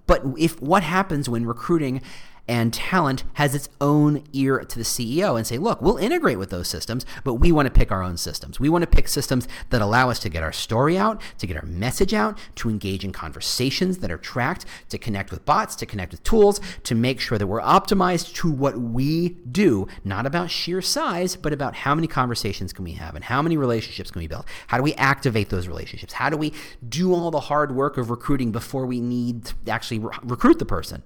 But 0.07 0.23
if 0.39 0.61
what 0.61 0.83
happens 0.83 1.29
when 1.29 1.47
recruiting 1.47 2.03
and 2.49 2.73
talent 2.73 3.25
has 3.35 3.55
its 3.55 3.69
own 3.81 4.25
ear 4.33 4.59
to 4.59 4.79
the 4.79 4.85
CEO 4.85 5.37
and 5.37 5.47
say, 5.47 5.59
look, 5.59 5.81
we'll 5.81 5.97
integrate 5.97 6.39
with 6.39 6.51
those 6.51 6.69
systems, 6.69 7.07
but 7.25 7.35
we 7.35 7.53
want 7.53 7.67
to 7.67 7.71
pick 7.71 7.93
our 7.93 8.03
own 8.03 8.17
systems. 8.17 8.59
We 8.59 8.69
want 8.69 8.83
to 8.83 8.87
pick 8.89 9.07
systems 9.07 9.47
that 9.71 9.81
allow 9.81 10.11
us 10.11 10.19
to 10.21 10.29
get 10.29 10.43
our 10.43 10.53
story 10.53 10.99
out, 10.99 11.21
to 11.39 11.47
get 11.47 11.57
our 11.57 11.65
message 11.67 12.13
out, 12.13 12.39
to 12.57 12.69
engage 12.69 13.05
in 13.05 13.13
conversations 13.13 13.99
that 13.99 14.11
are 14.11 14.19
tracked, 14.19 14.65
to 14.89 14.99
connect 14.99 15.31
with 15.31 15.45
bots, 15.45 15.77
to 15.77 15.87
connect 15.87 16.13
with 16.13 16.23
tools, 16.25 16.61
to 16.83 16.95
make 16.95 17.21
sure 17.21 17.39
that 17.39 17.47
we're 17.47 17.61
optimized 17.61 18.35
to 18.35 18.51
what 18.51 18.77
we 18.77 19.31
do, 19.51 19.87
not 20.05 20.27
about 20.27 20.51
sheer 20.51 20.83
size, 20.83 21.37
but 21.37 21.53
about 21.53 21.75
how 21.75 21.95
many 21.95 22.09
conversations 22.09 22.73
can 22.73 22.85
we 22.85 22.93
have 22.93 23.15
and 23.15 23.25
how 23.25 23.41
many 23.41 23.57
relationships 23.57 24.11
can 24.11 24.21
we 24.21 24.27
build? 24.27 24.45
How 24.67 24.77
do 24.77 24.83
we 24.83 24.95
activate 24.95 25.51
those 25.51 25.69
relationships? 25.69 26.15
How 26.15 26.29
do 26.29 26.37
we 26.37 26.53
do 26.89 27.15
all 27.15 27.31
the 27.31 27.41
hard 27.41 27.75
work 27.75 27.97
of 27.99 28.11
recruiting 28.11 28.51
before 28.51 28.85
we 28.85 29.01
need 29.01 29.45
to 29.45 29.71
actually 29.71 30.01
re- 30.01 30.19
recruit 30.23 30.59
the 30.59 30.67
person? 30.67 31.03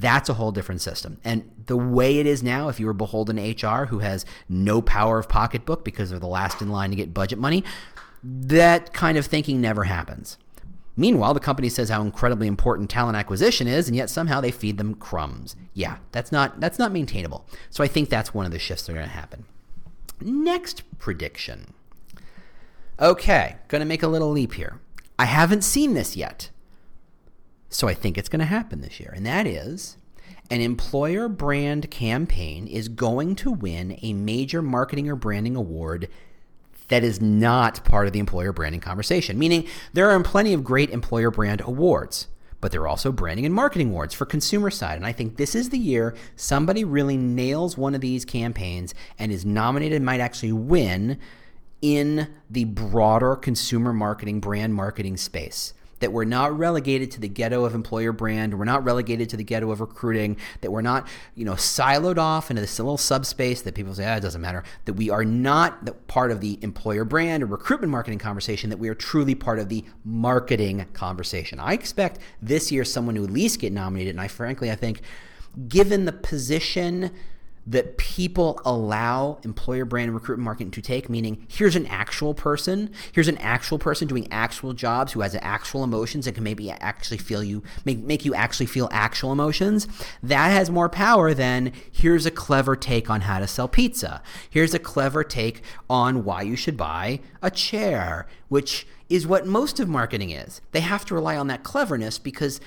That's 0.00 0.28
a 0.28 0.34
whole 0.34 0.52
different 0.52 0.80
system. 0.80 1.18
And 1.24 1.50
the 1.66 1.76
way 1.76 2.18
it 2.18 2.26
is 2.26 2.42
now, 2.42 2.68
if 2.68 2.80
you 2.80 2.86
were 2.86 2.92
beholden 2.92 3.36
to 3.36 3.66
HR 3.66 3.86
who 3.86 4.00
has 4.00 4.26
no 4.48 4.82
power 4.82 5.18
of 5.18 5.28
pocketbook 5.28 5.84
because 5.84 6.10
they're 6.10 6.18
the 6.18 6.26
last 6.26 6.60
in 6.60 6.70
line 6.70 6.90
to 6.90 6.96
get 6.96 7.14
budget 7.14 7.38
money, 7.38 7.64
that 8.22 8.92
kind 8.92 9.18
of 9.18 9.26
thinking 9.26 9.60
never 9.60 9.84
happens. 9.84 10.38
Meanwhile, 10.96 11.34
the 11.34 11.40
company 11.40 11.68
says 11.68 11.88
how 11.88 12.02
incredibly 12.02 12.46
important 12.46 12.88
talent 12.88 13.16
acquisition 13.16 13.66
is, 13.66 13.88
and 13.88 13.96
yet 13.96 14.10
somehow 14.10 14.40
they 14.40 14.52
feed 14.52 14.78
them 14.78 14.94
crumbs. 14.94 15.56
Yeah, 15.72 15.98
that's 16.12 16.30
not 16.30 16.60
that's 16.60 16.78
not 16.78 16.92
maintainable. 16.92 17.46
So 17.70 17.82
I 17.82 17.88
think 17.88 18.08
that's 18.08 18.32
one 18.32 18.46
of 18.46 18.52
the 18.52 18.60
shifts 18.60 18.86
that 18.86 18.92
are 18.92 18.96
going 18.96 19.06
to 19.06 19.12
happen. 19.12 19.44
Next 20.20 20.82
prediction. 20.98 21.74
Okay, 23.00 23.56
going 23.66 23.80
to 23.80 23.86
make 23.86 24.04
a 24.04 24.08
little 24.08 24.30
leap 24.30 24.54
here. 24.54 24.78
I 25.18 25.24
haven't 25.24 25.62
seen 25.62 25.94
this 25.94 26.16
yet. 26.16 26.50
So 27.74 27.88
I 27.88 27.94
think 27.94 28.16
it's 28.16 28.28
going 28.28 28.38
to 28.38 28.46
happen 28.46 28.82
this 28.82 29.00
year, 29.00 29.12
and 29.16 29.26
that 29.26 29.48
is 29.48 29.96
an 30.48 30.60
employer 30.60 31.28
brand 31.28 31.90
campaign 31.90 32.68
is 32.68 32.88
going 32.88 33.34
to 33.36 33.50
win 33.50 33.98
a 34.00 34.12
major 34.12 34.62
marketing 34.62 35.08
or 35.08 35.16
branding 35.16 35.56
award 35.56 36.08
that 36.86 37.02
is 37.02 37.20
not 37.20 37.84
part 37.84 38.06
of 38.06 38.12
the 38.12 38.20
employer 38.20 38.52
branding 38.52 38.80
conversation. 38.80 39.40
Meaning, 39.40 39.66
there 39.92 40.08
are 40.08 40.22
plenty 40.22 40.52
of 40.52 40.62
great 40.62 40.90
employer 40.90 41.32
brand 41.32 41.62
awards, 41.62 42.28
but 42.60 42.70
there 42.70 42.82
are 42.82 42.86
also 42.86 43.10
branding 43.10 43.44
and 43.44 43.52
marketing 43.52 43.88
awards 43.88 44.14
for 44.14 44.24
consumer 44.24 44.70
side. 44.70 44.96
And 44.96 45.04
I 45.04 45.10
think 45.10 45.36
this 45.36 45.56
is 45.56 45.70
the 45.70 45.78
year 45.78 46.14
somebody 46.36 46.84
really 46.84 47.16
nails 47.16 47.76
one 47.76 47.96
of 47.96 48.00
these 48.00 48.24
campaigns 48.24 48.94
and 49.18 49.32
is 49.32 49.44
nominated, 49.44 50.00
might 50.00 50.20
actually 50.20 50.52
win 50.52 51.18
in 51.82 52.28
the 52.48 52.66
broader 52.66 53.34
consumer 53.34 53.92
marketing, 53.92 54.38
brand 54.38 54.76
marketing 54.76 55.16
space 55.16 55.74
that 56.04 56.12
we're 56.12 56.24
not 56.26 56.58
relegated 56.58 57.10
to 57.10 57.18
the 57.18 57.28
ghetto 57.30 57.64
of 57.64 57.74
employer 57.74 58.12
brand, 58.12 58.58
we're 58.58 58.66
not 58.66 58.84
relegated 58.84 59.30
to 59.30 59.38
the 59.38 59.42
ghetto 59.42 59.70
of 59.70 59.80
recruiting, 59.80 60.36
that 60.60 60.70
we're 60.70 60.82
not, 60.82 61.08
you 61.34 61.46
know, 61.46 61.54
siloed 61.54 62.18
off 62.18 62.50
into 62.50 62.60
this 62.60 62.78
little 62.78 62.98
subspace 62.98 63.62
that 63.62 63.74
people 63.74 63.94
say, 63.94 64.04
ah, 64.04 64.16
it 64.16 64.20
doesn't 64.20 64.42
matter, 64.42 64.62
that 64.84 64.92
we 64.92 65.08
are 65.08 65.24
not 65.24 66.06
part 66.06 66.30
of 66.30 66.42
the 66.42 66.58
employer 66.60 67.06
brand 67.06 67.42
or 67.42 67.46
recruitment 67.46 67.90
marketing 67.90 68.18
conversation, 68.18 68.68
that 68.68 68.78
we 68.78 68.90
are 68.90 68.94
truly 68.94 69.34
part 69.34 69.58
of 69.58 69.70
the 69.70 69.82
marketing 70.04 70.84
conversation. 70.92 71.58
I 71.58 71.72
expect 71.72 72.18
this 72.42 72.70
year 72.70 72.84
someone 72.84 73.14
to 73.14 73.24
at 73.24 73.30
least 73.30 73.58
get 73.58 73.72
nominated, 73.72 74.10
and 74.10 74.20
I 74.20 74.28
frankly, 74.28 74.70
I 74.70 74.74
think, 74.74 75.00
given 75.68 76.04
the 76.04 76.12
position 76.12 77.12
that 77.66 77.96
people 77.96 78.60
allow 78.64 79.38
employer 79.42 79.84
brand 79.84 80.08
and 80.08 80.14
recruitment 80.14 80.44
marketing 80.44 80.70
to 80.72 80.82
take, 80.82 81.08
meaning 81.08 81.46
here's 81.48 81.76
an 81.76 81.86
actual 81.86 82.34
person, 82.34 82.90
here's 83.12 83.28
an 83.28 83.38
actual 83.38 83.78
person 83.78 84.06
doing 84.06 84.28
actual 84.30 84.74
jobs 84.74 85.12
who 85.12 85.22
has 85.22 85.36
actual 85.40 85.82
emotions 85.82 86.26
and 86.26 86.34
can 86.34 86.44
maybe 86.44 86.70
actually 86.70 87.16
feel 87.16 87.42
you, 87.42 87.62
make, 87.84 87.98
make 87.98 88.24
you 88.24 88.34
actually 88.34 88.66
feel 88.66 88.88
actual 88.92 89.32
emotions. 89.32 89.88
That 90.22 90.48
has 90.48 90.70
more 90.70 90.88
power 90.88 91.32
than 91.32 91.72
here's 91.90 92.26
a 92.26 92.30
clever 92.30 92.76
take 92.76 93.08
on 93.08 93.22
how 93.22 93.38
to 93.38 93.46
sell 93.46 93.68
pizza. 93.68 94.22
Here's 94.50 94.74
a 94.74 94.78
clever 94.78 95.24
take 95.24 95.62
on 95.88 96.24
why 96.24 96.42
you 96.42 96.56
should 96.56 96.76
buy 96.76 97.20
a 97.42 97.50
chair, 97.50 98.26
which 98.48 98.86
is 99.08 99.26
what 99.26 99.46
most 99.46 99.80
of 99.80 99.88
marketing 99.88 100.30
is. 100.30 100.60
They 100.72 100.80
have 100.80 101.04
to 101.06 101.14
rely 101.14 101.36
on 101.36 101.46
that 101.48 101.62
cleverness 101.62 102.18
because 102.18 102.60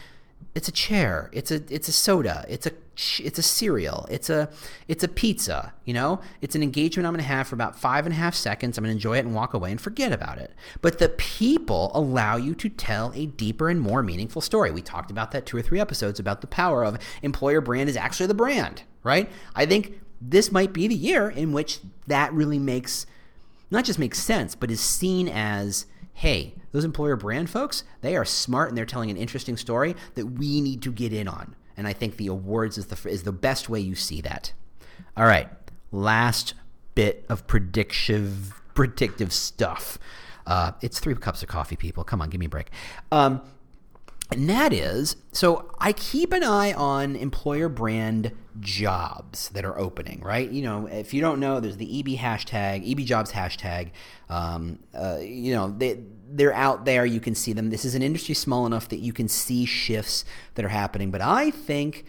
it's 0.55 0.67
a 0.67 0.71
chair. 0.71 1.29
It's 1.33 1.51
a 1.51 1.61
it's 1.69 1.87
a 1.87 1.91
soda. 1.91 2.45
It's 2.47 2.65
a 2.65 2.71
it's 3.19 3.37
a 3.37 3.43
cereal. 3.43 4.07
It's 4.09 4.29
a 4.29 4.49
it's 4.87 5.03
a 5.03 5.07
pizza. 5.07 5.73
You 5.85 5.93
know, 5.93 6.19
it's 6.41 6.55
an 6.55 6.63
engagement 6.63 7.05
I'm 7.05 7.13
going 7.13 7.23
to 7.23 7.27
have 7.27 7.47
for 7.47 7.55
about 7.55 7.79
five 7.79 8.05
and 8.05 8.13
a 8.13 8.17
half 8.17 8.33
seconds. 8.33 8.77
I'm 8.77 8.83
going 8.83 8.91
to 8.91 8.97
enjoy 8.97 9.17
it 9.17 9.25
and 9.25 9.35
walk 9.35 9.53
away 9.53 9.71
and 9.71 9.79
forget 9.79 10.11
about 10.11 10.39
it. 10.39 10.53
But 10.81 10.97
the 10.97 11.09
people 11.09 11.91
allow 11.93 12.37
you 12.37 12.55
to 12.55 12.69
tell 12.69 13.11
a 13.13 13.27
deeper 13.27 13.69
and 13.69 13.79
more 13.79 14.01
meaningful 14.01 14.41
story. 14.41 14.71
We 14.71 14.81
talked 14.81 15.11
about 15.11 15.31
that 15.31 15.45
two 15.45 15.57
or 15.57 15.61
three 15.61 15.79
episodes 15.79 16.19
about 16.19 16.41
the 16.41 16.47
power 16.47 16.83
of 16.83 16.97
employer 17.21 17.61
brand 17.61 17.89
is 17.89 17.97
actually 17.97 18.27
the 18.27 18.33
brand, 18.33 18.83
right? 19.03 19.29
I 19.55 19.65
think 19.65 20.01
this 20.19 20.51
might 20.51 20.73
be 20.73 20.87
the 20.87 20.95
year 20.95 21.29
in 21.29 21.51
which 21.51 21.79
that 22.07 22.33
really 22.33 22.59
makes 22.59 23.05
not 23.69 23.85
just 23.85 23.99
makes 23.99 24.19
sense, 24.19 24.55
but 24.55 24.71
is 24.71 24.79
seen 24.79 25.27
as 25.27 25.85
hey, 26.13 26.55
those 26.71 26.83
employer 26.83 27.15
brand 27.15 27.47
folks, 27.47 27.83
they 28.01 28.15
are 28.15 28.25
smart 28.25 28.69
and 28.69 28.77
they're 28.77 28.85
telling 28.85 29.11
an 29.11 29.17
interesting 29.17 29.55
story 29.55 29.95
that 30.15 30.25
we 30.25 30.61
need 30.61 30.81
to 30.81 30.91
get 30.91 31.13
in 31.13 31.27
on. 31.27 31.55
And 31.77 31.87
I 31.87 31.93
think 31.93 32.17
the 32.17 32.27
awards 32.27 32.77
is 32.77 32.87
the 32.87 33.09
is 33.09 33.23
the 33.23 33.31
best 33.31 33.69
way 33.69 33.79
you 33.79 33.95
see 33.95 34.19
that. 34.21 34.51
All 35.15 35.25
right, 35.25 35.47
last 35.91 36.55
bit 36.95 37.25
of 37.29 37.45
predictive 37.47 38.59
predictive 38.73 39.31
stuff. 39.31 39.99
Uh, 40.47 40.71
it's 40.81 40.99
three 40.99 41.13
cups 41.13 41.43
of 41.43 41.49
coffee, 41.49 41.75
people. 41.75 42.03
Come 42.03 42.21
on, 42.21 42.29
give 42.29 42.39
me 42.39 42.45
a 42.45 42.49
break. 42.49 42.71
Um, 43.11 43.41
and 44.31 44.49
that 44.49 44.73
is 44.73 45.15
so 45.31 45.71
I 45.79 45.93
keep 45.93 46.33
an 46.33 46.43
eye 46.43 46.73
on 46.73 47.15
employer 47.15 47.69
brand 47.69 48.31
jobs 48.59 49.49
that 49.49 49.63
are 49.65 49.77
opening, 49.77 50.21
right? 50.21 50.49
You 50.49 50.63
know, 50.63 50.87
if 50.87 51.13
you 51.13 51.21
don't 51.21 51.39
know, 51.39 51.59
there's 51.59 51.77
the 51.77 51.99
EB 51.99 52.19
hashtag, 52.19 52.89
EB 52.89 53.05
jobs 53.05 53.31
hashtag. 53.31 53.91
Um, 54.29 54.79
uh, 54.93 55.19
you 55.21 55.53
know, 55.53 55.73
they, 55.77 55.99
they're 56.29 56.53
out 56.53 56.85
there. 56.85 57.05
You 57.05 57.19
can 57.19 57.35
see 57.35 57.53
them. 57.53 57.69
This 57.69 57.85
is 57.85 57.95
an 57.95 58.01
industry 58.01 58.35
small 58.35 58.65
enough 58.65 58.89
that 58.89 58.97
you 58.97 59.13
can 59.13 59.27
see 59.27 59.65
shifts 59.65 60.25
that 60.55 60.65
are 60.65 60.69
happening. 60.69 61.11
But 61.11 61.21
I 61.21 61.51
think 61.51 62.05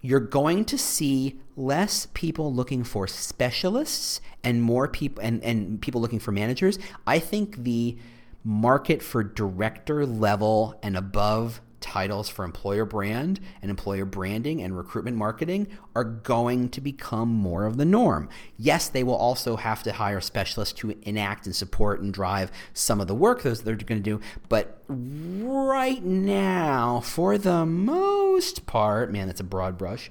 you're 0.00 0.20
going 0.20 0.64
to 0.64 0.78
see 0.78 1.38
less 1.56 2.06
people 2.14 2.52
looking 2.54 2.84
for 2.84 3.06
specialists 3.06 4.20
and 4.42 4.62
more 4.62 4.88
people 4.88 5.22
and, 5.22 5.42
and 5.44 5.80
people 5.80 6.00
looking 6.00 6.18
for 6.18 6.32
managers. 6.32 6.78
I 7.06 7.18
think 7.18 7.64
the 7.64 7.98
market 8.44 9.02
for 9.02 9.22
director 9.22 10.06
level 10.06 10.78
and 10.82 10.96
above 10.96 11.60
titles 11.80 12.28
for 12.28 12.44
employer 12.44 12.84
brand 12.84 13.40
and 13.62 13.70
employer 13.70 14.04
branding 14.04 14.62
and 14.62 14.76
recruitment 14.76 15.16
marketing 15.16 15.66
are 15.94 16.04
going 16.04 16.68
to 16.68 16.80
become 16.80 17.28
more 17.28 17.64
of 17.64 17.76
the 17.78 17.84
norm. 17.84 18.28
Yes, 18.56 18.88
they 18.88 19.02
will 19.02 19.16
also 19.16 19.56
have 19.56 19.82
to 19.84 19.92
hire 19.92 20.20
specialists 20.20 20.78
to 20.80 20.96
enact 21.02 21.46
and 21.46 21.56
support 21.56 22.00
and 22.00 22.12
drive 22.12 22.52
some 22.74 23.00
of 23.00 23.08
the 23.08 23.14
work 23.14 23.42
those 23.42 23.62
they're 23.62 23.76
going 23.76 24.02
to 24.02 24.10
do, 24.10 24.20
but 24.48 24.82
right 24.88 26.02
now 26.04 27.00
for 27.00 27.38
the 27.38 27.64
most 27.64 28.66
part, 28.66 29.10
man, 29.10 29.26
that's 29.26 29.40
a 29.40 29.44
broad 29.44 29.78
brush 29.78 30.10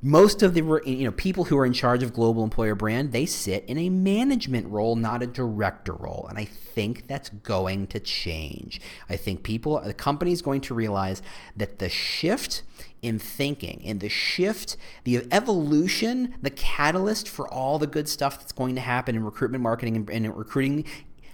most 0.00 0.42
of 0.42 0.54
the 0.54 0.60
you 0.86 1.04
know 1.04 1.12
people 1.12 1.44
who 1.44 1.58
are 1.58 1.66
in 1.66 1.72
charge 1.72 2.02
of 2.02 2.12
global 2.12 2.44
employer 2.44 2.76
brand 2.76 3.10
they 3.10 3.26
sit 3.26 3.64
in 3.66 3.76
a 3.78 3.88
management 3.88 4.66
role 4.68 4.94
not 4.96 5.22
a 5.22 5.26
director 5.26 5.92
role. 5.92 6.26
And 6.28 6.38
i 6.38 6.44
think 6.78 7.08
that's 7.08 7.28
going 7.30 7.88
to 7.88 7.98
change. 7.98 8.80
I 9.08 9.16
think 9.16 9.42
people 9.42 9.80
the 9.80 9.92
company 9.92 10.30
is 10.30 10.42
going 10.42 10.60
to 10.62 10.74
realize 10.74 11.22
that 11.56 11.80
the 11.80 11.88
shift 11.88 12.62
in 13.02 13.18
thinking 13.18 13.82
and 13.84 14.00
the 14.00 14.08
shift 14.08 14.76
the 15.02 15.26
evolution 15.32 16.36
the 16.40 16.50
catalyst 16.50 17.28
for 17.28 17.52
all 17.52 17.80
the 17.80 17.88
good 17.88 18.08
stuff 18.08 18.38
that's 18.38 18.52
going 18.52 18.76
to 18.76 18.80
happen 18.80 19.16
in 19.16 19.24
recruitment 19.24 19.62
marketing 19.62 19.96
and, 19.96 20.08
and 20.08 20.36
recruiting 20.36 20.84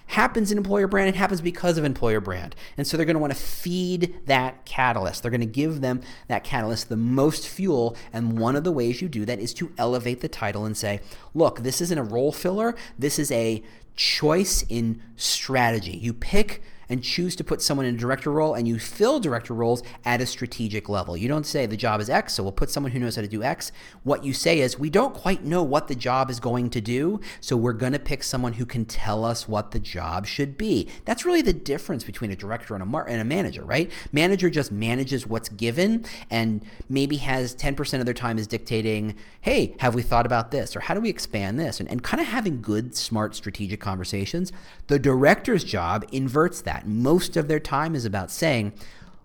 happens 0.06 0.52
in 0.52 0.58
employer 0.58 0.86
brand, 0.86 1.08
it 1.08 1.16
happens 1.16 1.40
because 1.40 1.78
of 1.78 1.84
employer 1.84 2.20
brand. 2.20 2.54
And 2.76 2.86
so 2.86 2.96
they're 2.96 3.06
going 3.06 3.14
to 3.14 3.20
want 3.20 3.32
to 3.32 3.38
feed 3.38 4.14
that 4.26 4.64
catalyst. 4.64 5.22
They're 5.22 5.30
going 5.30 5.40
to 5.40 5.46
give 5.46 5.80
them 5.80 6.02
that 6.28 6.44
catalyst 6.44 6.88
the 6.88 6.96
most 6.96 7.48
fuel. 7.48 7.96
And 8.12 8.38
one 8.38 8.56
of 8.56 8.64
the 8.64 8.72
ways 8.72 9.00
you 9.00 9.08
do 9.08 9.24
that 9.24 9.38
is 9.38 9.54
to 9.54 9.72
elevate 9.78 10.20
the 10.20 10.28
title 10.28 10.64
and 10.64 10.76
say, 10.76 11.00
look, 11.34 11.60
this 11.60 11.80
isn't 11.80 11.98
a 11.98 12.02
role 12.02 12.32
filler, 12.32 12.74
this 12.98 13.18
is 13.18 13.30
a 13.30 13.62
choice 13.96 14.64
in 14.68 15.00
strategy. 15.16 15.96
You 15.96 16.12
pick 16.12 16.62
and 16.88 17.02
choose 17.02 17.36
to 17.36 17.44
put 17.44 17.62
someone 17.62 17.86
in 17.86 17.94
a 17.94 17.98
director 17.98 18.30
role 18.30 18.54
and 18.54 18.66
you 18.68 18.78
fill 18.78 19.20
director 19.20 19.54
roles 19.54 19.82
at 20.04 20.20
a 20.20 20.26
strategic 20.26 20.88
level. 20.88 21.16
You 21.16 21.28
don't 21.28 21.46
say 21.46 21.66
the 21.66 21.76
job 21.76 22.00
is 22.00 22.10
X, 22.10 22.34
so 22.34 22.42
we'll 22.42 22.52
put 22.52 22.70
someone 22.70 22.92
who 22.92 22.98
knows 22.98 23.16
how 23.16 23.22
to 23.22 23.28
do 23.28 23.42
X. 23.42 23.72
What 24.02 24.24
you 24.24 24.32
say 24.32 24.60
is 24.60 24.78
we 24.78 24.90
don't 24.90 25.14
quite 25.14 25.44
know 25.44 25.62
what 25.62 25.88
the 25.88 25.94
job 25.94 26.30
is 26.30 26.40
going 26.40 26.70
to 26.70 26.80
do, 26.80 27.20
so 27.40 27.56
we're 27.56 27.72
going 27.72 27.92
to 27.92 27.98
pick 27.98 28.22
someone 28.22 28.54
who 28.54 28.66
can 28.66 28.84
tell 28.84 29.24
us 29.24 29.48
what 29.48 29.70
the 29.70 29.80
job 29.80 30.26
should 30.26 30.58
be. 30.58 30.88
That's 31.04 31.24
really 31.24 31.42
the 31.42 31.52
difference 31.52 32.04
between 32.04 32.30
a 32.30 32.36
director 32.36 32.74
and 32.74 32.82
a, 32.82 32.86
mar- 32.86 33.08
and 33.08 33.20
a 33.20 33.24
manager, 33.24 33.64
right? 33.64 33.90
Manager 34.12 34.50
just 34.50 34.72
manages 34.72 35.26
what's 35.26 35.48
given 35.48 36.04
and 36.30 36.64
maybe 36.88 37.16
has 37.16 37.54
10% 37.54 38.00
of 38.00 38.04
their 38.04 38.14
time 38.14 38.38
is 38.38 38.46
dictating, 38.46 39.14
hey, 39.40 39.74
have 39.78 39.94
we 39.94 40.02
thought 40.02 40.26
about 40.26 40.50
this? 40.50 40.76
Or 40.76 40.80
how 40.80 40.94
do 40.94 41.00
we 41.00 41.08
expand 41.08 41.58
this? 41.58 41.80
And, 41.80 41.88
and 41.90 42.02
kind 42.02 42.20
of 42.20 42.26
having 42.26 42.60
good, 42.60 42.94
smart, 42.94 43.34
strategic 43.34 43.80
conversations. 43.80 44.52
The 44.88 44.98
director's 44.98 45.64
job 45.64 46.04
inverts 46.12 46.60
that 46.62 46.73
that. 46.74 46.86
Most 46.86 47.36
of 47.36 47.48
their 47.48 47.60
time 47.60 47.94
is 47.94 48.04
about 48.04 48.30
saying, 48.30 48.72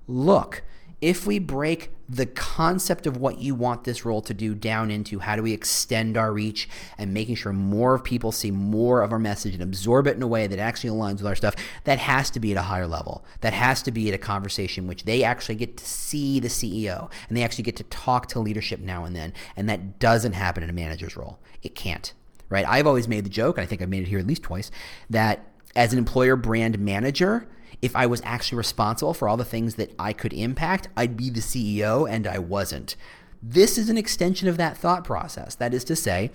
look, 0.08 0.64
if 1.02 1.26
we 1.26 1.40
break 1.40 1.92
the 2.10 2.26
concept 2.26 3.08
of 3.08 3.18
what 3.18 3.40
you 3.40 3.56
want 3.56 3.84
this 3.84 4.04
role 4.04 4.22
to 4.22 4.34
do 4.34 4.54
down 4.54 4.92
into 4.92 5.20
how 5.20 5.36
do 5.36 5.44
we 5.44 5.54
extend 5.54 6.18
our 6.18 6.34
reach 6.34 6.68
and 6.98 7.14
making 7.14 7.36
sure 7.36 7.54
more 7.54 7.98
people 8.00 8.32
see 8.32 8.52
more 8.52 9.02
of 9.02 9.14
our 9.14 9.20
message 9.20 9.54
and 9.54 9.64
absorb 9.64 10.08
it 10.08 10.18
in 10.18 10.22
a 10.22 10.28
way 10.28 10.46
that 10.48 10.60
actually 10.60 10.90
aligns 10.90 11.18
with 11.18 11.28
our 11.28 11.36
stuff, 11.36 11.56
that 11.86 12.00
has 12.00 12.30
to 12.32 12.40
be 12.40 12.52
at 12.52 12.58
a 12.58 12.64
higher 12.64 12.88
level. 12.88 13.24
That 13.42 13.54
has 13.54 13.82
to 13.84 13.92
be 13.92 14.10
at 14.10 14.16
a 14.16 14.18
conversation 14.18 14.88
which 14.88 15.06
they 15.06 15.24
actually 15.24 15.56
get 15.56 15.78
to 15.78 15.86
see 15.86 16.40
the 16.40 16.50
CEO 16.50 17.10
and 17.30 17.38
they 17.38 17.44
actually 17.44 17.64
get 17.64 17.78
to 17.78 17.84
talk 17.84 18.28
to 18.28 18.40
leadership 18.40 18.80
now 18.82 19.06
and 19.06 19.16
then. 19.16 19.34
And 19.56 19.70
that 19.70 20.00
doesn't 20.00 20.34
happen 20.34 20.64
in 20.64 20.70
a 20.70 20.74
manager's 20.74 21.16
role. 21.16 21.40
It 21.62 21.76
can't, 21.76 22.12
right? 22.50 22.66
I've 22.68 22.88
always 22.88 23.08
made 23.08 23.24
the 23.24 23.30
joke, 23.30 23.58
and 23.58 23.64
I 23.64 23.68
think 23.68 23.82
I've 23.82 23.90
made 23.90 24.04
it 24.04 24.10
here 24.10 24.20
at 24.20 24.28
least 24.28 24.44
twice, 24.44 24.70
that 25.10 25.49
as 25.76 25.94
an 25.94 26.00
employer 26.00 26.36
brand 26.36 26.80
manager, 26.80 27.48
if 27.82 27.96
I 27.96 28.06
was 28.06 28.22
actually 28.26 28.58
responsible 28.58 29.14
for 29.14 29.28
all 29.30 29.38
the 29.38 29.46
things 29.46 29.76
that 29.76 29.94
I 29.98 30.14
could 30.14 30.34
impact, 30.34 30.90
I'd 30.98 31.16
be 31.16 31.30
the 31.30 31.40
CEO, 31.40 32.10
and 32.10 32.28
I 32.28 32.40
wasn't. 32.40 32.96
This 33.42 33.78
is 33.78 33.90
an 33.90 33.98
extension 33.98 34.48
of 34.50 34.58
that 34.58 34.78
thought 34.78 35.06
process. 35.06 35.56
That 35.56 35.74
is 35.74 35.84
to 35.86 35.96
say, 35.96 36.32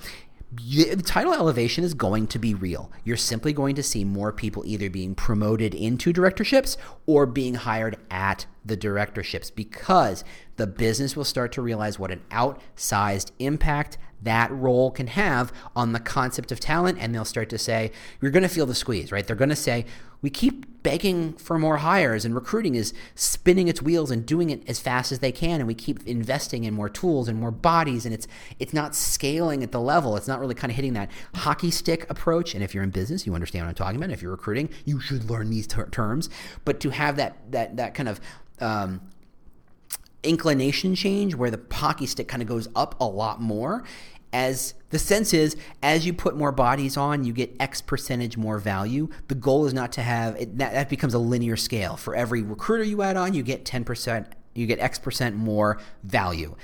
the 0.56 1.02
title 1.04 1.34
elevation 1.34 1.84
is 1.84 1.94
going 1.94 2.28
to 2.28 2.38
be 2.38 2.54
real. 2.54 2.90
You're 3.04 3.16
simply 3.16 3.52
going 3.52 3.74
to 3.74 3.82
see 3.82 4.04
more 4.04 4.32
people 4.32 4.62
either 4.64 4.88
being 4.88 5.14
promoted 5.14 5.74
into 5.74 6.12
directorships 6.12 6.76
or 7.06 7.26
being 7.26 7.54
hired 7.54 7.96
at 8.10 8.46
the 8.64 8.76
directorships 8.76 9.50
because 9.50 10.24
the 10.56 10.66
business 10.66 11.16
will 11.16 11.24
start 11.24 11.52
to 11.52 11.62
realize 11.62 11.98
what 11.98 12.12
an 12.12 12.22
outsized 12.30 13.32
impact 13.38 13.98
that 14.24 14.50
role 14.50 14.90
can 14.90 15.06
have 15.06 15.52
on 15.74 15.92
the 15.92 16.00
concept 16.00 16.52
of 16.52 16.60
talent. 16.60 16.98
And 17.00 17.14
they'll 17.14 17.24
start 17.24 17.48
to 17.50 17.58
say, 17.58 17.92
you're 18.20 18.30
going 18.30 18.42
to 18.42 18.48
feel 18.48 18.66
the 18.66 18.74
squeeze, 18.74 19.12
right? 19.12 19.26
They're 19.26 19.36
going 19.36 19.50
to 19.50 19.56
say, 19.56 19.86
we 20.24 20.30
keep 20.30 20.82
begging 20.82 21.34
for 21.34 21.58
more 21.58 21.78
hires, 21.78 22.24
and 22.24 22.34
recruiting 22.34 22.74
is 22.74 22.94
spinning 23.14 23.68
its 23.68 23.82
wheels 23.82 24.10
and 24.10 24.24
doing 24.24 24.48
it 24.48 24.66
as 24.66 24.80
fast 24.80 25.12
as 25.12 25.18
they 25.18 25.30
can. 25.30 25.60
And 25.60 25.66
we 25.66 25.74
keep 25.74 26.06
investing 26.06 26.64
in 26.64 26.72
more 26.72 26.88
tools 26.88 27.28
and 27.28 27.38
more 27.38 27.50
bodies, 27.50 28.06
and 28.06 28.14
it's 28.14 28.26
it's 28.58 28.72
not 28.72 28.94
scaling 28.94 29.62
at 29.62 29.70
the 29.70 29.82
level. 29.82 30.16
It's 30.16 30.26
not 30.26 30.40
really 30.40 30.54
kind 30.54 30.70
of 30.70 30.76
hitting 30.76 30.94
that 30.94 31.10
hockey 31.34 31.70
stick 31.70 32.08
approach. 32.08 32.54
And 32.54 32.64
if 32.64 32.72
you're 32.72 32.82
in 32.82 32.88
business, 32.88 33.26
you 33.26 33.34
understand 33.34 33.66
what 33.66 33.68
I'm 33.68 33.74
talking 33.74 33.96
about. 33.96 34.12
If 34.12 34.22
you're 34.22 34.30
recruiting, 34.30 34.70
you 34.86 34.98
should 34.98 35.28
learn 35.28 35.50
these 35.50 35.66
ter- 35.66 35.90
terms. 35.90 36.30
But 36.64 36.80
to 36.80 36.88
have 36.90 37.16
that 37.16 37.36
that 37.52 37.76
that 37.76 37.92
kind 37.92 38.08
of 38.08 38.18
um, 38.60 39.02
inclination 40.22 40.94
change 40.94 41.34
where 41.34 41.50
the 41.50 41.60
hockey 41.70 42.06
stick 42.06 42.28
kind 42.28 42.40
of 42.40 42.48
goes 42.48 42.66
up 42.74 42.98
a 42.98 43.04
lot 43.06 43.42
more 43.42 43.84
as 44.34 44.74
the 44.90 44.98
sense 44.98 45.32
is 45.32 45.56
as 45.82 46.04
you 46.04 46.12
put 46.12 46.36
more 46.36 46.52
bodies 46.52 46.96
on 46.96 47.24
you 47.24 47.32
get 47.32 47.54
x 47.60 47.80
percentage 47.80 48.36
more 48.36 48.58
value. 48.58 49.08
The 49.28 49.36
goal 49.36 49.64
is 49.64 49.72
not 49.72 49.92
to 49.92 50.02
have 50.02 50.36
it 50.36 50.58
that, 50.58 50.72
that 50.72 50.90
becomes 50.90 51.14
a 51.14 51.18
linear 51.18 51.56
scale. 51.56 51.96
For 51.96 52.14
every 52.14 52.42
recruiter 52.42 52.84
you 52.84 53.00
add 53.00 53.16
on 53.16 53.32
you 53.32 53.42
get 53.42 53.64
10% 53.64 54.26
you 54.54 54.66
get 54.66 54.80
x 54.80 54.98
percent 54.98 55.36
more 55.36 55.80
value. 56.02 56.56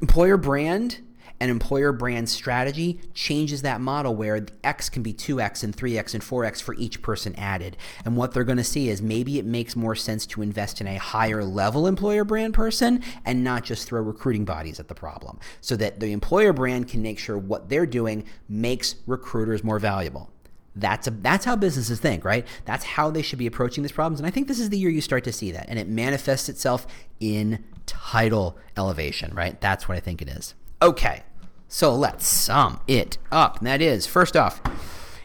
Employer 0.00 0.36
brand 0.36 1.00
an 1.40 1.50
employer 1.50 1.92
brand 1.92 2.28
strategy 2.28 3.00
changes 3.14 3.62
that 3.62 3.80
model 3.80 4.14
where 4.14 4.40
the 4.40 4.52
X 4.64 4.88
can 4.88 5.02
be 5.02 5.12
2X 5.12 5.62
and 5.62 5.76
3X 5.76 6.14
and 6.14 6.22
4X 6.22 6.62
for 6.62 6.74
each 6.74 7.00
person 7.02 7.34
added. 7.36 7.76
And 8.04 8.16
what 8.16 8.32
they're 8.32 8.44
going 8.44 8.58
to 8.58 8.64
see 8.64 8.88
is 8.88 9.00
maybe 9.00 9.38
it 9.38 9.44
makes 9.44 9.76
more 9.76 9.94
sense 9.94 10.26
to 10.26 10.42
invest 10.42 10.80
in 10.80 10.86
a 10.86 10.96
higher 10.96 11.44
level 11.44 11.86
employer 11.86 12.24
brand 12.24 12.54
person 12.54 13.02
and 13.24 13.44
not 13.44 13.64
just 13.64 13.86
throw 13.86 14.00
recruiting 14.00 14.44
bodies 14.44 14.80
at 14.80 14.88
the 14.88 14.94
problem 14.94 15.38
so 15.60 15.76
that 15.76 16.00
the 16.00 16.12
employer 16.12 16.52
brand 16.52 16.88
can 16.88 17.02
make 17.02 17.18
sure 17.18 17.38
what 17.38 17.68
they're 17.68 17.86
doing 17.86 18.24
makes 18.48 18.96
recruiters 19.06 19.62
more 19.62 19.78
valuable. 19.78 20.30
That's 20.74 21.08
a, 21.08 21.10
that's 21.10 21.44
how 21.44 21.56
businesses 21.56 21.98
think, 21.98 22.24
right? 22.24 22.46
That's 22.64 22.84
how 22.84 23.10
they 23.10 23.22
should 23.22 23.38
be 23.38 23.46
approaching 23.46 23.82
these 23.82 23.92
problems. 23.92 24.20
And 24.20 24.26
I 24.26 24.30
think 24.30 24.46
this 24.46 24.60
is 24.60 24.70
the 24.70 24.78
year 24.78 24.90
you 24.90 25.00
start 25.00 25.24
to 25.24 25.32
see 25.32 25.50
that. 25.50 25.66
And 25.68 25.78
it 25.78 25.88
manifests 25.88 26.48
itself 26.48 26.86
in 27.18 27.64
title 27.86 28.56
elevation, 28.76 29.34
right? 29.34 29.60
That's 29.60 29.88
what 29.88 29.96
I 29.96 30.00
think 30.00 30.22
it 30.22 30.28
is. 30.28 30.54
Okay, 30.80 31.22
so 31.68 31.94
let's 31.94 32.26
sum 32.26 32.80
it 32.86 33.18
up. 33.30 33.58
And 33.58 33.66
that 33.66 33.80
is, 33.82 34.06
first 34.06 34.36
off, 34.36 34.60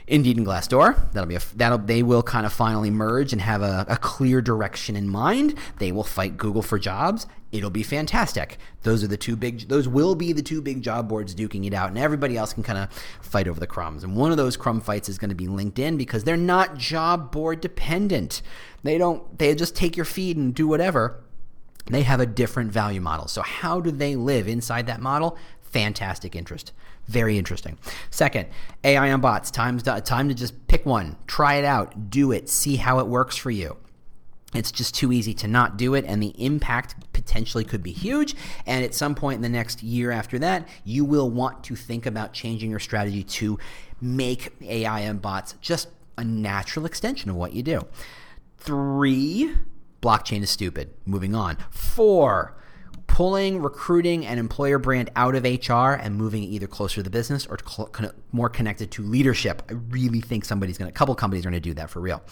Indeed 0.08 0.38
and 0.38 0.45
Glassdoor. 0.45 1.12
That'll 1.13 1.27
be 1.27 1.36
a, 1.36 1.41
that'll 1.56 1.77
they 1.77 2.03
will 2.03 2.23
kind 2.23 2.45
of 2.45 2.51
finally 2.51 2.91
merge 2.91 3.32
and 3.32 3.41
have 3.41 3.62
a, 3.62 3.86
a, 3.88 3.97
clear 3.97 4.41
direction 4.41 4.97
in 4.97 5.08
mind. 5.08 5.58
They 5.79 5.93
will 5.93 6.03
fight 6.03 6.36
Google 6.36 6.62
for 6.62 6.77
jobs. 6.77 7.25
It'll 7.53 7.69
be 7.69 7.84
fantastic. 7.84 8.58
Those 8.82 9.03
are 9.03 9.08
the 9.08 9.15
two 9.15 9.38
big. 9.38 9.69
Those 9.69 9.88
will 9.88 10.15
be 10.15 10.34
the 10.34 10.41
two 10.41 10.62
big 10.62 10.82
job 10.82 11.08
boards 11.08 11.34
duking 11.34 11.65
it 11.65 11.73
out, 11.73 11.89
and 11.89 11.97
everybody 11.97 12.36
else 12.36 12.51
can 12.51 12.63
kind 12.63 12.79
of 12.79 12.91
fight 13.21 13.47
over 13.47 13.60
the 13.60 13.67
crumbs. 13.67 14.03
And 14.03 14.15
one 14.15 14.32
of 14.32 14.38
those 14.38 14.58
crumb 14.58 14.82
fights 14.82 15.08
is 15.08 15.17
going 15.17 15.29
to 15.29 15.36
be 15.36 15.47
LinkedIn 15.47 15.97
because 15.97 16.25
they're 16.25 16.36
not 16.36 16.77
job 16.77 17.32
board 17.32 17.62
dependent. 17.62 18.41
They 18.84 18.97
don't. 18.97 19.39
They 19.39 19.56
just 19.56 19.75
take 19.75 19.95
your 19.95 20.06
feed 20.06 20.36
and 20.36 20.53
do 20.53 20.67
whatever. 20.67 21.23
They 21.86 22.03
have 22.03 22.19
a 22.19 22.25
different 22.25 22.71
value 22.71 23.01
model. 23.01 23.27
So 23.27 23.41
how 23.41 23.82
do 23.82 23.91
they 23.91 24.15
live 24.15 24.47
inside 24.47 24.88
that 24.88 25.01
model? 25.01 25.38
Fantastic 25.73 26.36
interest. 26.36 26.71
Very 27.07 27.38
interesting. 27.38 27.77
Second, 28.12 28.47
AI 28.83 29.12
on 29.12 29.19
bots. 29.19 29.51
Time, 29.51 29.77
time 29.79 30.29
to 30.29 30.36
just 30.36 30.67
pick 30.67 30.86
one, 30.86 31.17
try 31.27 31.55
it 31.55 31.65
out, 31.65 32.09
do 32.09 32.31
it, 32.31 32.47
see 32.47 32.77
how 32.77 32.99
it 32.99 33.07
works 33.07 33.36
for 33.36 33.51
you. 33.51 33.75
It's 34.53 34.71
just 34.71 34.93
too 34.93 35.12
easy 35.12 35.33
to 35.33 35.47
not 35.47 35.77
do 35.77 35.95
it, 35.95 36.05
and 36.05 36.21
the 36.21 36.33
impact 36.38 36.95
potentially 37.12 37.63
could 37.63 37.81
be 37.81 37.91
huge. 37.91 38.36
And 38.67 38.86
at 38.86 38.93
some 38.93 39.15
point 39.15 39.38
in 39.38 39.41
the 39.41 39.49
next 39.49 39.81
year 39.81 40.12
after 40.12 40.38
that, 40.39 40.67
you 40.86 41.03
will 41.03 41.29
want 41.29 41.63
to 41.65 41.75
think 41.75 42.05
about 42.05 42.33
changing 42.33 42.69
your 42.69 42.79
strategy 42.79 43.23
to 43.23 43.57
make 43.99 44.53
AI 44.62 44.99
and 45.01 45.21
bots 45.21 45.55
just 45.59 45.89
a 46.17 46.23
natural 46.23 46.86
extension 46.86 47.31
of 47.31 47.36
what 47.36 47.53
you 47.53 47.63
do. 47.63 47.81
Three, 48.59 49.55
blockchain 50.01 50.43
is 50.43 50.51
stupid. 50.51 50.93
Moving 51.05 51.33
on. 51.33 51.57
Four, 51.71 52.55
pulling 53.13 53.62
recruiting 53.62 54.26
and 54.26 54.39
employer 54.39 54.80
brand 54.80 55.08
out 55.15 55.36
of 55.36 55.43
HR 55.43 55.91
and 56.02 56.15
moving 56.15 56.41
it 56.41 56.47
either 56.47 56.65
closer 56.65 56.95
to 56.95 57.04
the 57.04 57.12
business 57.12 57.45
or 57.45 57.58
to 57.58 58.15
more 58.32 58.49
connected 58.49 58.89
to 58.89 59.04
leadership. 59.04 59.62
I 59.69 59.73
really 59.73 60.19
think 60.19 60.45
somebody's 60.45 60.80
going 60.80 60.89
to, 60.89 60.91
a 60.91 60.97
couple 60.97 61.13
companies 61.13 61.45
are 61.45 61.52
going 61.52 61.62
to 61.62 61.69
do 61.69 61.76
that 61.76 61.91
for 61.91 61.99
real. 61.99 62.23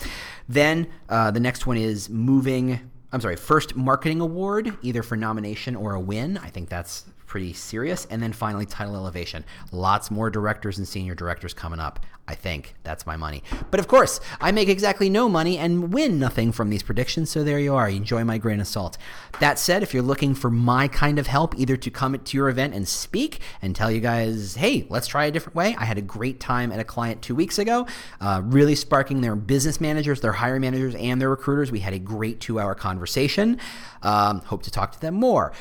Then 0.50 0.88
uh, 1.08 1.30
the 1.30 1.40
next 1.40 1.68
one 1.68 1.78
is 1.78 2.10
moving. 2.10 2.80
I'm 3.12 3.22
sorry, 3.22 3.36
first 3.36 3.76
marketing 3.76 4.22
award, 4.22 4.76
either 4.82 5.04
for 5.04 5.16
nomination 5.16 5.76
or 5.76 5.94
a 5.94 6.00
win. 6.00 6.40
I 6.40 6.50
think 6.50 6.70
that's 6.70 7.06
pretty 7.32 7.54
serious. 7.54 8.06
And 8.12 8.22
then 8.22 8.34
finally, 8.34 8.66
title 8.66 8.94
elevation. 8.94 9.46
Lots 9.72 10.12
more 10.12 10.30
directors 10.30 10.78
and 10.78 10.86
senior 10.86 11.16
directors 11.16 11.54
coming 11.54 11.80
up. 11.80 12.06
I 12.28 12.36
think 12.36 12.76
that's 12.84 13.06
my 13.06 13.18
money. 13.18 13.42
But 13.72 13.80
of 13.80 13.88
course, 13.88 14.20
I 14.40 14.52
make 14.52 14.70
exactly 14.70 15.10
no 15.10 15.28
money 15.28 15.58
and 15.58 15.94
win 15.94 16.20
nothing 16.20 16.52
from 16.52 16.70
these 16.70 16.84
predictions. 16.84 17.30
So 17.30 17.44
there 17.44 17.60
you 17.60 17.74
are. 17.74 17.90
Enjoy 17.90 18.24
my 18.24 18.38
grain 18.38 18.60
of 18.60 18.68
salt. 18.68 18.98
That 19.40 19.60
said, 19.60 19.82
if 19.82 19.94
you're 19.94 20.04
looking 20.04 20.36
for 20.36 20.50
my 20.50 20.88
kind 20.90 21.20
of 21.20 21.28
help, 21.28 21.58
either 21.58 21.78
to 21.78 21.90
come 21.90 22.18
to 22.18 22.38
your 22.38 22.50
event 22.50 22.74
and 22.74 22.88
speak 22.88 23.40
and 23.62 23.76
tell 23.76 23.90
you 23.90 24.02
guys, 24.02 24.56
hey, 24.56 24.86
let's 24.90 25.08
try 25.08 25.26
a 25.26 25.32
different 25.32 25.56
way. 25.56 25.76
I 25.78 25.86
had 25.86 25.98
a 25.98 26.02
great 26.02 26.40
time 26.40 26.72
at 26.72 26.80
a 26.80 26.84
client 26.84 27.22
two 27.22 27.36
weeks 27.36 27.60
ago, 27.60 27.88
uh, 28.20 28.42
really 28.44 28.76
sparking 28.76 29.22
their 29.22 29.36
business 29.36 29.82
managers, 29.82 30.22
their 30.22 30.34
hiring 30.34 30.62
managers, 30.62 30.96
and 30.96 31.20
their 31.20 31.30
recruiters. 31.30 31.72
We 31.72 31.80
had 31.80 31.94
a 31.94 32.00
great 32.00 32.42
two 32.42 32.60
hour 32.60 32.76
conversation. 32.76 33.58
Um, 34.04 34.40
hope 34.42 34.64
to 34.64 34.72
talk 34.72 34.92
to 34.94 35.02
them 35.02 35.16
more. 35.16 35.54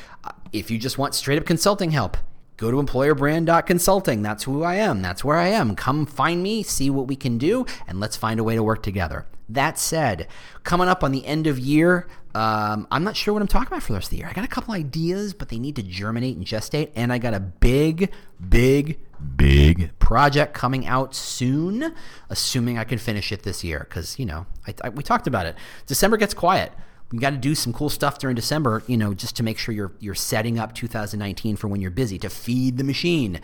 If 0.51 0.69
you 0.69 0.77
just 0.77 0.97
want 0.97 1.15
straight 1.15 1.37
up 1.37 1.45
consulting 1.45 1.91
help, 1.91 2.17
go 2.57 2.71
to 2.71 2.77
employerbrand.consulting. 2.77 4.21
That's 4.21 4.43
who 4.43 4.63
I 4.63 4.75
am. 4.75 5.01
That's 5.01 5.23
where 5.23 5.37
I 5.37 5.47
am. 5.47 5.75
Come 5.75 6.05
find 6.05 6.43
me, 6.43 6.61
see 6.63 6.89
what 6.89 7.07
we 7.07 7.15
can 7.15 7.37
do, 7.37 7.65
and 7.87 7.99
let's 7.99 8.15
find 8.15 8.39
a 8.39 8.43
way 8.43 8.55
to 8.55 8.63
work 8.63 8.83
together. 8.83 9.25
That 9.49 9.77
said, 9.77 10.27
coming 10.63 10.87
up 10.87 11.03
on 11.03 11.11
the 11.11 11.25
end 11.25 11.47
of 11.47 11.59
year, 11.59 12.07
um, 12.33 12.87
I'm 12.89 13.03
not 13.03 13.17
sure 13.17 13.33
what 13.33 13.41
I'm 13.41 13.47
talking 13.47 13.67
about 13.67 13.83
for 13.83 13.91
the 13.91 13.97
rest 13.97 14.07
of 14.07 14.11
the 14.11 14.17
year. 14.17 14.27
I 14.29 14.33
got 14.33 14.45
a 14.45 14.49
couple 14.49 14.73
ideas, 14.73 15.33
but 15.33 15.49
they 15.49 15.59
need 15.59 15.75
to 15.75 15.83
germinate 15.83 16.37
and 16.37 16.45
gestate. 16.45 16.91
And 16.95 17.11
I 17.11 17.17
got 17.17 17.33
a 17.33 17.39
big, 17.39 18.11
big, 18.47 18.99
big 19.35 19.91
project 19.99 20.53
coming 20.53 20.85
out 20.85 21.13
soon, 21.13 21.93
assuming 22.29 22.77
I 22.77 22.85
can 22.85 22.97
finish 22.97 23.31
it 23.31 23.43
this 23.43 23.63
year. 23.63 23.79
Because, 23.79 24.17
you 24.17 24.25
know, 24.25 24.45
I, 24.65 24.73
I, 24.83 24.89
we 24.89 25.03
talked 25.03 25.27
about 25.27 25.45
it. 25.45 25.55
December 25.85 26.15
gets 26.15 26.33
quiet 26.33 26.71
you 27.11 27.19
got 27.19 27.31
to 27.31 27.37
do 27.37 27.55
some 27.55 27.73
cool 27.73 27.89
stuff 27.89 28.19
during 28.19 28.35
December, 28.35 28.83
you 28.87 28.97
know, 28.97 29.13
just 29.13 29.35
to 29.37 29.43
make 29.43 29.57
sure 29.57 29.73
you're 29.73 29.91
you're 29.99 30.15
setting 30.15 30.57
up 30.57 30.73
2019 30.73 31.55
for 31.55 31.67
when 31.67 31.81
you're 31.81 31.91
busy 31.91 32.17
to 32.19 32.29
feed 32.29 32.77
the 32.77 32.83
machine. 32.83 33.39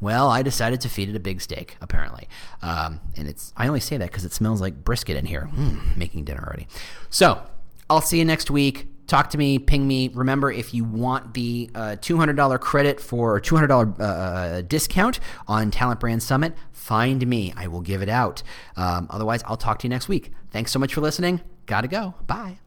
Well, 0.00 0.28
I 0.28 0.42
decided 0.42 0.80
to 0.82 0.88
feed 0.88 1.08
it 1.08 1.16
a 1.16 1.20
big 1.20 1.40
steak, 1.40 1.76
apparently, 1.80 2.28
um, 2.62 3.00
and 3.16 3.28
it's 3.28 3.52
I 3.56 3.66
only 3.66 3.80
say 3.80 3.96
that 3.96 4.10
because 4.10 4.24
it 4.24 4.32
smells 4.32 4.60
like 4.60 4.84
brisket 4.84 5.16
in 5.16 5.26
here. 5.26 5.48
Mm, 5.54 5.96
making 5.96 6.24
dinner 6.24 6.44
already. 6.46 6.68
So 7.10 7.42
I'll 7.90 8.00
see 8.00 8.18
you 8.18 8.24
next 8.24 8.50
week. 8.50 8.88
Talk 9.06 9.30
to 9.30 9.38
me, 9.38 9.58
ping 9.58 9.88
me. 9.88 10.08
Remember, 10.08 10.52
if 10.52 10.74
you 10.74 10.84
want 10.84 11.32
the 11.32 11.70
uh, 11.74 11.96
$200 11.98 12.60
credit 12.60 13.00
for 13.00 13.40
$200 13.40 13.98
uh, 13.98 14.02
uh, 14.02 14.60
discount 14.60 15.18
on 15.46 15.70
Talent 15.70 15.98
Brand 15.98 16.22
Summit, 16.22 16.54
find 16.72 17.26
me. 17.26 17.54
I 17.56 17.68
will 17.68 17.80
give 17.80 18.02
it 18.02 18.10
out. 18.10 18.42
Um, 18.76 19.06
otherwise, 19.08 19.42
I'll 19.46 19.56
talk 19.56 19.78
to 19.78 19.86
you 19.86 19.88
next 19.88 20.08
week. 20.08 20.32
Thanks 20.50 20.72
so 20.72 20.78
much 20.78 20.92
for 20.92 21.00
listening. 21.00 21.40
Gotta 21.64 21.88
go. 21.88 22.16
Bye. 22.26 22.58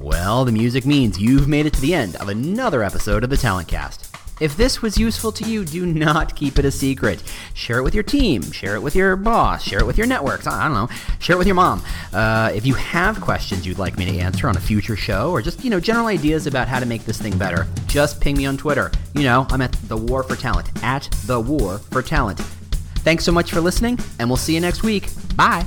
Well, 0.00 0.44
the 0.44 0.52
music 0.52 0.84
means 0.84 1.20
you've 1.20 1.48
made 1.48 1.66
it 1.66 1.72
to 1.74 1.80
the 1.80 1.94
end 1.94 2.16
of 2.16 2.28
another 2.28 2.82
episode 2.82 3.24
of 3.24 3.30
the 3.30 3.36
Talent 3.36 3.68
Cast. 3.68 4.14
If 4.40 4.56
this 4.56 4.82
was 4.82 4.98
useful 4.98 5.30
to 5.30 5.44
you, 5.44 5.64
do 5.64 5.86
not 5.86 6.34
keep 6.34 6.58
it 6.58 6.64
a 6.64 6.70
secret. 6.70 7.22
Share 7.54 7.78
it 7.78 7.82
with 7.84 7.94
your 7.94 8.02
team, 8.02 8.42
share 8.50 8.74
it 8.74 8.80
with 8.80 8.96
your 8.96 9.14
boss, 9.14 9.62
share 9.62 9.78
it 9.78 9.86
with 9.86 9.96
your 9.96 10.08
networks. 10.08 10.46
I 10.48 10.64
don't 10.64 10.74
know, 10.74 10.88
share 11.20 11.36
it 11.36 11.38
with 11.38 11.46
your 11.46 11.54
mom. 11.54 11.82
Uh, 12.12 12.50
if 12.52 12.66
you 12.66 12.74
have 12.74 13.20
questions 13.20 13.64
you'd 13.64 13.78
like 13.78 13.96
me 13.96 14.04
to 14.06 14.18
answer 14.18 14.48
on 14.48 14.56
a 14.56 14.60
future 14.60 14.96
show, 14.96 15.30
or 15.30 15.40
just 15.40 15.62
you 15.62 15.70
know 15.70 15.78
general 15.78 16.08
ideas 16.08 16.48
about 16.48 16.66
how 16.66 16.80
to 16.80 16.86
make 16.86 17.04
this 17.04 17.20
thing 17.20 17.38
better, 17.38 17.68
just 17.86 18.20
ping 18.20 18.36
me 18.36 18.44
on 18.44 18.56
Twitter. 18.56 18.90
You 19.14 19.22
know, 19.22 19.46
I'm 19.50 19.62
at 19.62 19.72
the 19.88 19.96
War 19.96 20.24
for 20.24 20.34
Talent 20.34 20.68
at 20.82 21.08
the 21.26 21.40
War 21.40 21.78
for 21.78 22.02
Talent. 22.02 22.40
Thanks 23.04 23.24
so 23.24 23.30
much 23.30 23.52
for 23.52 23.60
listening, 23.60 23.98
and 24.18 24.28
we'll 24.28 24.36
see 24.36 24.54
you 24.54 24.60
next 24.60 24.82
week. 24.82 25.08
Bye. 25.36 25.66